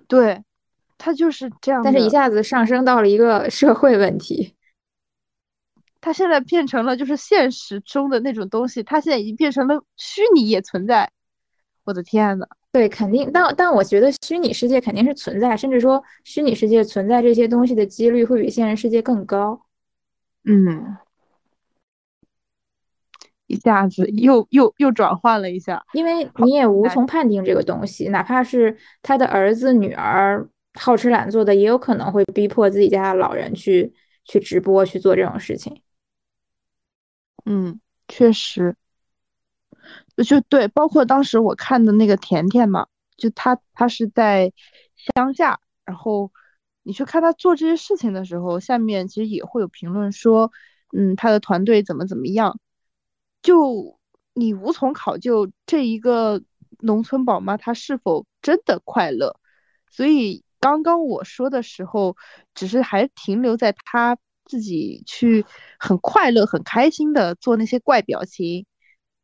[0.07, 0.43] 对，
[0.99, 1.83] 他就是这样。
[1.83, 4.55] 但是一下子上升到了一个社会问题，
[6.01, 11.11] 他现在变成了就是现实中的那种东西，他现在已经变成了虚拟也存在。
[11.85, 19.67] 我的天呐，对，肯定，但但我觉得虚拟世界肯定是存在，甚至说虚拟世界存在这些东西的几率会比现实世界更高。
[20.45, 20.97] 嗯。
[23.51, 33.93] 一下子又又又转换了一下，因为你也无从判定这个东西，哪怕是他的儿子女儿好吃懒做的，也有可能会逼迫自己家的老人去
[34.25, 35.83] 去直播去做这种事情。
[37.45, 38.77] 嗯，确实，
[40.25, 42.87] 就对，包括当时我看的那个甜甜嘛，
[43.17, 44.53] 就他他是在
[45.17, 46.31] 乡下，然后
[46.85, 50.53] 你去看他做这些事情的时候，下面其实也会有评论说，
[50.97, 52.61] 嗯，他的团队怎么怎么样，
[53.43, 53.99] 就
[54.35, 56.43] 你无从考究这一个
[56.81, 59.39] 农村宝妈她是否真的快乐。
[59.91, 62.17] 所以刚刚我说的时候，
[62.55, 65.45] 只是还停留在她自己去
[65.79, 68.67] 很快乐、很开心的做那些怪表情。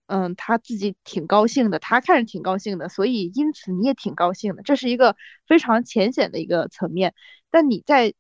[0.09, 5.17] 嗯，他自己挺高兴的，他看着挺高兴的，所以因此你也挺高兴的，这是一个
[5.49, 7.13] 非常浅显的一个层面。
[7.51, 8.15] 但你在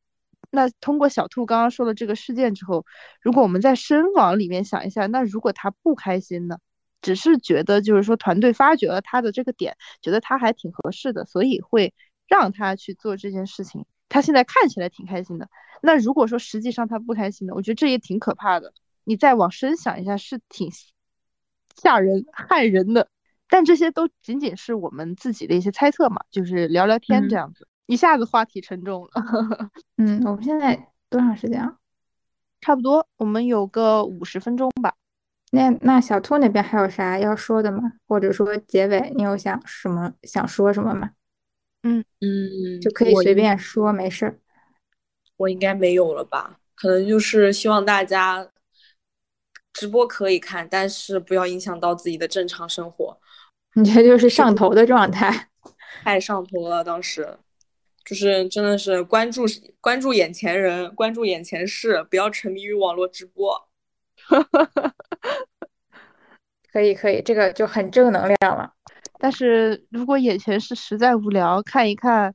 [0.50, 2.84] 那通过小兔刚刚说的这个事件之后，
[3.20, 6.58] 如果我们在深往里面想一下，那如果他不开心呢？
[7.02, 11.94] 只是觉得就是说团队发掘了他的这个点，觉得他还挺合适的，所以会
[12.26, 13.84] 让他去做这件事情。
[14.08, 15.48] 他现在看起来挺开心的。
[15.82, 18.72] 那如果说实际上他不开心的，我觉得这也挺可怕的。
[19.04, 20.70] 你再往深想一下，是挺。
[21.76, 23.08] 吓人、害人的，
[23.50, 27.68] 但这些都仅仅是我们自己的一些猜测嘛，就是聊聊天这样子。
[27.86, 29.10] 一下子话题沉重了。
[29.96, 31.76] 嗯，我们现在多长时间啊？
[32.60, 34.94] 差不多，我们有个五十分钟吧。
[35.52, 37.92] 那那小兔那边还有啥要说的吗？
[38.06, 41.10] 或者说结尾你有想什么想说什么吗？
[41.82, 44.38] 嗯嗯，就可以随便说，没事儿。
[45.36, 46.58] 我应该没有了吧？
[46.74, 48.50] 可能就是希望大家。
[49.78, 53.20] 直播可以看，但是不要影响到自己的正常生活。
[53.74, 55.50] 你这就是上头的状态，
[56.02, 56.82] 太上头了。
[56.82, 57.38] 当时
[58.06, 59.42] 就是真的是关注
[59.80, 63.68] 关注眼前人，关注眼前事，不要沉迷于网络直播。
[66.72, 68.72] 可以可以，这个就很正能量了。
[69.18, 72.34] 但是如果眼前是实在无聊，看一看。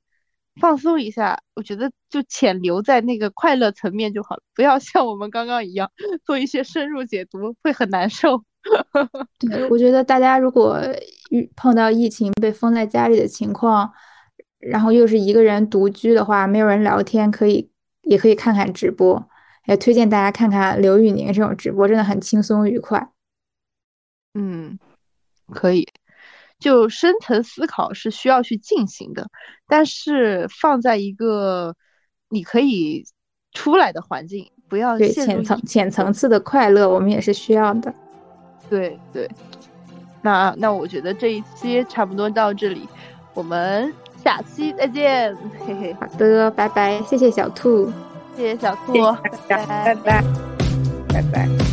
[0.60, 5.90] 放松一下，我觉得就浅留在那个快乐层面就好了，不要像我们刚刚一样
[6.26, 8.44] 做一些深入解读，会很难受。
[9.40, 10.78] 对，我觉得大家如果
[11.30, 13.90] 遇碰到疫情被封在家里的情况，
[14.62, 17.70] 然后又是一个人独居的话，没有人聊天，可以
[18.04, 19.28] 也可以看看直播，
[19.66, 23.12] 也推荐大家看看刘宇宁这种直播，真的很轻松愉快。
[24.34, 24.80] 嗯，
[25.52, 25.88] 可以。
[26.60, 29.28] 就深层思考是需要去进行的，
[29.68, 31.76] 但是放在一个
[32.30, 33.04] 你可以
[33.52, 37.92] 出来的环境，不要对浅层浅层次的快乐，我们也是需要的。
[38.70, 39.28] 对对，
[40.22, 42.88] 那那我觉得这一期差不多到这里，
[43.34, 43.92] 我们
[44.24, 45.96] 下期再见，嘿嘿。
[46.00, 47.92] 好的，拜拜，谢谢小兔，
[48.36, 48.94] 谢谢小兔，
[49.48, 50.24] 拜拜，拜拜，
[51.14, 51.71] 拜拜。